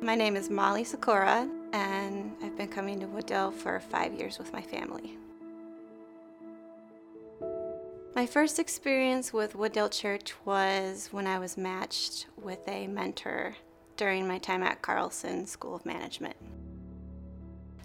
My 0.00 0.16
name 0.16 0.34
is 0.34 0.50
Molly 0.50 0.82
Sakura, 0.82 1.48
and 1.72 2.34
I've 2.42 2.56
been 2.56 2.68
coming 2.68 3.00
to 3.00 3.06
Wooddale 3.06 3.52
for 3.52 3.80
five 3.80 4.14
years 4.14 4.38
with 4.38 4.52
my 4.52 4.62
family. 4.62 5.16
My 8.14 8.26
first 8.26 8.58
experience 8.58 9.32
with 9.32 9.54
Wooddale 9.54 9.90
Church 9.90 10.34
was 10.44 11.08
when 11.12 11.26
I 11.26 11.38
was 11.38 11.56
matched 11.56 12.26
with 12.36 12.66
a 12.68 12.86
mentor 12.86 13.56
during 13.96 14.28
my 14.28 14.38
time 14.38 14.62
at 14.62 14.82
Carlson 14.82 15.46
School 15.46 15.74
of 15.74 15.86
Management. 15.86 16.36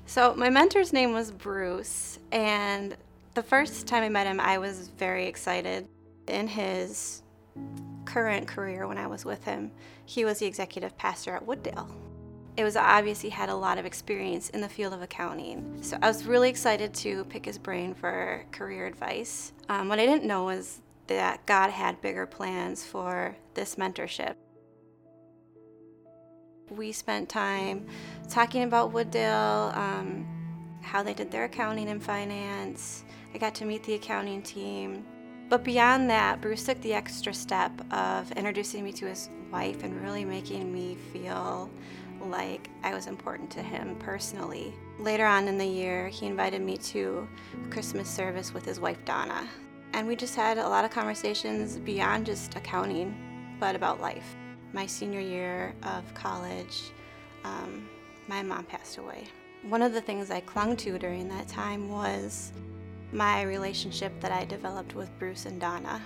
So, 0.05 0.33
my 0.35 0.49
mentor's 0.49 0.93
name 0.93 1.13
was 1.13 1.31
Bruce, 1.31 2.19
and 2.31 2.95
the 3.35 3.43
first 3.43 3.87
time 3.87 4.03
I 4.03 4.09
met 4.09 4.27
him, 4.27 4.39
I 4.39 4.57
was 4.57 4.89
very 4.97 5.27
excited. 5.27 5.87
In 6.27 6.47
his 6.47 7.23
current 8.05 8.47
career, 8.47 8.87
when 8.87 8.97
I 8.97 9.07
was 9.07 9.23
with 9.23 9.43
him, 9.45 9.71
he 10.05 10.25
was 10.25 10.39
the 10.39 10.45
executive 10.45 10.97
pastor 10.97 11.35
at 11.35 11.45
Wooddale 11.45 11.89
it 12.57 12.63
was 12.63 12.75
obvious 12.75 13.21
he 13.21 13.29
had 13.29 13.49
a 13.49 13.55
lot 13.55 13.77
of 13.77 13.85
experience 13.85 14.49
in 14.49 14.61
the 14.61 14.67
field 14.67 14.91
of 14.91 15.03
accounting. 15.03 15.77
So 15.81 15.97
I 16.01 16.07
was 16.07 16.25
really 16.25 16.49
excited 16.49 16.91
to 16.95 17.23
pick 17.25 17.45
his 17.45 17.59
brain 17.59 17.93
for 17.93 18.43
career 18.51 18.87
advice. 18.87 19.53
Um, 19.69 19.87
what 19.87 19.99
I 19.99 20.07
didn't 20.07 20.27
know 20.27 20.45
was 20.45 20.81
that 21.05 21.45
God 21.45 21.69
had 21.69 22.01
bigger 22.01 22.25
plans 22.25 22.83
for 22.83 23.37
this 23.53 23.75
mentorship. 23.75 24.35
We 26.71 26.91
spent 26.91 27.29
time 27.29 27.85
talking 28.27 28.63
about 28.63 28.91
Wooddale, 28.91 29.77
um, 29.77 30.27
how 30.81 31.03
they 31.03 31.13
did 31.13 31.29
their 31.29 31.45
accounting 31.45 31.89
and 31.89 32.03
finance. 32.03 33.05
I 33.35 33.37
got 33.37 33.53
to 33.55 33.65
meet 33.65 33.83
the 33.83 33.93
accounting 33.93 34.41
team. 34.41 35.05
But 35.47 35.63
beyond 35.63 36.09
that, 36.09 36.41
Bruce 36.41 36.65
took 36.65 36.81
the 36.81 36.93
extra 36.93 37.33
step 37.33 37.71
of 37.93 38.31
introducing 38.33 38.83
me 38.83 38.91
to 38.93 39.05
his 39.05 39.29
wife 39.51 39.83
and 39.83 40.01
really 40.01 40.25
making 40.25 40.73
me 40.73 40.97
feel 41.13 41.69
like 42.21 42.69
I 42.83 42.93
was 42.93 43.07
important 43.07 43.49
to 43.51 43.61
him 43.61 43.95
personally. 43.99 44.73
Later 44.99 45.25
on 45.25 45.47
in 45.47 45.57
the 45.57 45.65
year, 45.65 46.07
he 46.07 46.25
invited 46.25 46.61
me 46.61 46.77
to 46.77 47.27
a 47.65 47.69
Christmas 47.69 48.09
service 48.09 48.53
with 48.53 48.65
his 48.65 48.79
wife 48.79 49.03
Donna. 49.05 49.47
And 49.93 50.07
we 50.07 50.15
just 50.15 50.35
had 50.35 50.57
a 50.57 50.67
lot 50.67 50.85
of 50.85 50.91
conversations 50.91 51.77
beyond 51.77 52.25
just 52.25 52.55
accounting, 52.55 53.15
but 53.59 53.75
about 53.75 54.01
life. 54.01 54.35
My 54.73 54.85
senior 54.85 55.19
year 55.21 55.73
of 55.83 56.13
college, 56.13 56.91
um, 57.43 57.87
my 58.27 58.43
mom 58.43 58.65
passed 58.65 58.97
away. 58.97 59.27
One 59.63 59.81
of 59.81 59.93
the 59.93 60.01
things 60.01 60.29
I 60.29 60.41
clung 60.41 60.75
to 60.77 60.99
during 60.99 61.27
that 61.29 61.47
time 61.47 61.89
was 61.89 62.51
my 63.11 63.43
relationship 63.43 64.19
that 64.19 64.31
I 64.31 64.45
developed 64.45 64.93
with 64.95 65.09
Bruce 65.17 65.45
and 65.45 65.59
Donna. 65.59 66.01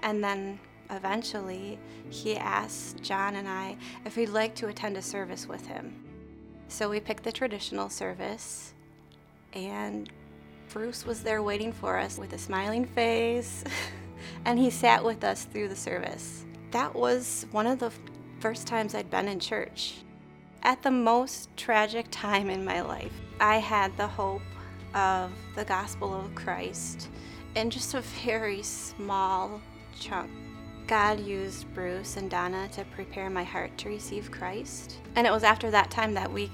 And 0.00 0.24
then 0.24 0.58
eventually, 0.90 1.78
he 2.10 2.36
asked 2.36 3.02
John 3.02 3.36
and 3.36 3.48
I 3.48 3.76
if 4.04 4.16
we'd 4.16 4.28
like 4.28 4.54
to 4.56 4.68
attend 4.68 4.96
a 4.96 5.02
service 5.02 5.46
with 5.46 5.66
him. 5.66 6.04
So 6.68 6.90
we 6.90 7.00
picked 7.00 7.22
the 7.22 7.32
traditional 7.32 7.88
service, 7.88 8.74
and 9.52 10.10
Bruce 10.68 11.06
was 11.06 11.22
there 11.22 11.42
waiting 11.42 11.72
for 11.72 11.96
us 11.96 12.18
with 12.18 12.32
a 12.32 12.38
smiling 12.38 12.84
face, 12.84 13.62
and 14.44 14.58
he 14.58 14.70
sat 14.70 15.04
with 15.04 15.22
us 15.22 15.44
through 15.44 15.68
the 15.68 15.76
service. 15.76 16.44
That 16.72 16.94
was 16.94 17.46
one 17.52 17.66
of 17.66 17.78
the 17.78 17.92
first 18.40 18.66
times 18.66 18.94
I'd 18.94 19.10
been 19.10 19.28
in 19.28 19.40
church. 19.40 19.94
At 20.62 20.82
the 20.82 20.90
most 20.90 21.48
tragic 21.56 22.06
time 22.10 22.50
in 22.50 22.64
my 22.64 22.80
life, 22.80 23.12
I 23.40 23.58
had 23.58 23.96
the 23.96 24.08
hope 24.08 24.42
of 24.94 25.30
the 25.54 25.64
gospel 25.64 26.12
of 26.14 26.34
Christ 26.34 27.08
in 27.54 27.70
just 27.70 27.94
a 27.94 28.00
very 28.00 28.62
small 28.62 29.60
chunk. 29.98 30.30
God 30.86 31.18
used 31.18 31.72
Bruce 31.74 32.16
and 32.16 32.30
Donna 32.30 32.68
to 32.72 32.84
prepare 32.84 33.28
my 33.28 33.42
heart 33.42 33.76
to 33.78 33.88
receive 33.88 34.30
Christ. 34.30 34.98
And 35.16 35.26
it 35.26 35.32
was 35.32 35.42
after 35.42 35.70
that 35.72 35.90
time 35.90 36.14
that 36.14 36.32
we 36.32 36.50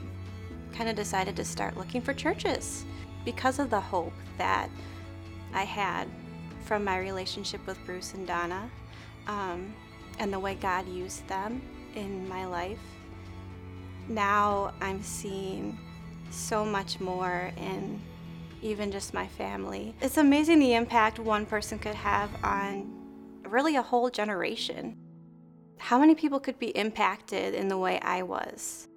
kind 0.73 0.89
of 0.89 0.97
decided 0.97 1.37
to 1.37 1.45
start 1.45 1.77
looking 1.77 2.01
for 2.01 2.15
churches 2.15 2.87
because 3.27 3.59
of 3.59 3.69
the 3.69 3.81
hope 3.81 4.15
that 4.39 4.71
I 5.53 5.65
had 5.65 6.09
from 6.65 6.83
my 6.83 6.99
relationship 6.99 7.67
with 7.67 7.79
Bruce 7.85 8.15
and 8.15 8.27
Donna 8.27 8.71
um, 9.27 9.75
and 10.19 10.33
the 10.33 10.39
way 10.39 10.55
God 10.55 10.89
used 10.89 11.27
them 11.29 11.61
in 11.95 12.27
my 12.27 12.47
life. 12.47 12.81
Now 14.09 14.73
I'm 14.81 15.03
seeing 15.03 15.79
so 16.31 16.65
much 16.65 17.01
more 17.01 17.53
in 17.59 18.01
even 18.63 18.91
just 18.91 19.13
my 19.13 19.27
family. 19.27 19.95
It's 20.01 20.17
amazing 20.17 20.59
the 20.59 20.75
impact 20.75 21.19
one 21.19 21.45
person 21.45 21.79
could 21.79 21.97
have 21.97 22.31
on 22.43 23.02
really 23.53 23.77
a 23.77 23.83
whole 23.83 24.09
generation. 24.09 24.97
How 25.79 25.99
many 25.99 26.15
people 26.15 26.41
could 26.41 26.59
be 26.59 26.69
impacted 26.69 27.55
in 27.55 27.69
the 27.69 27.77
way 27.77 28.01
I 28.01 28.23
was? 28.23 28.89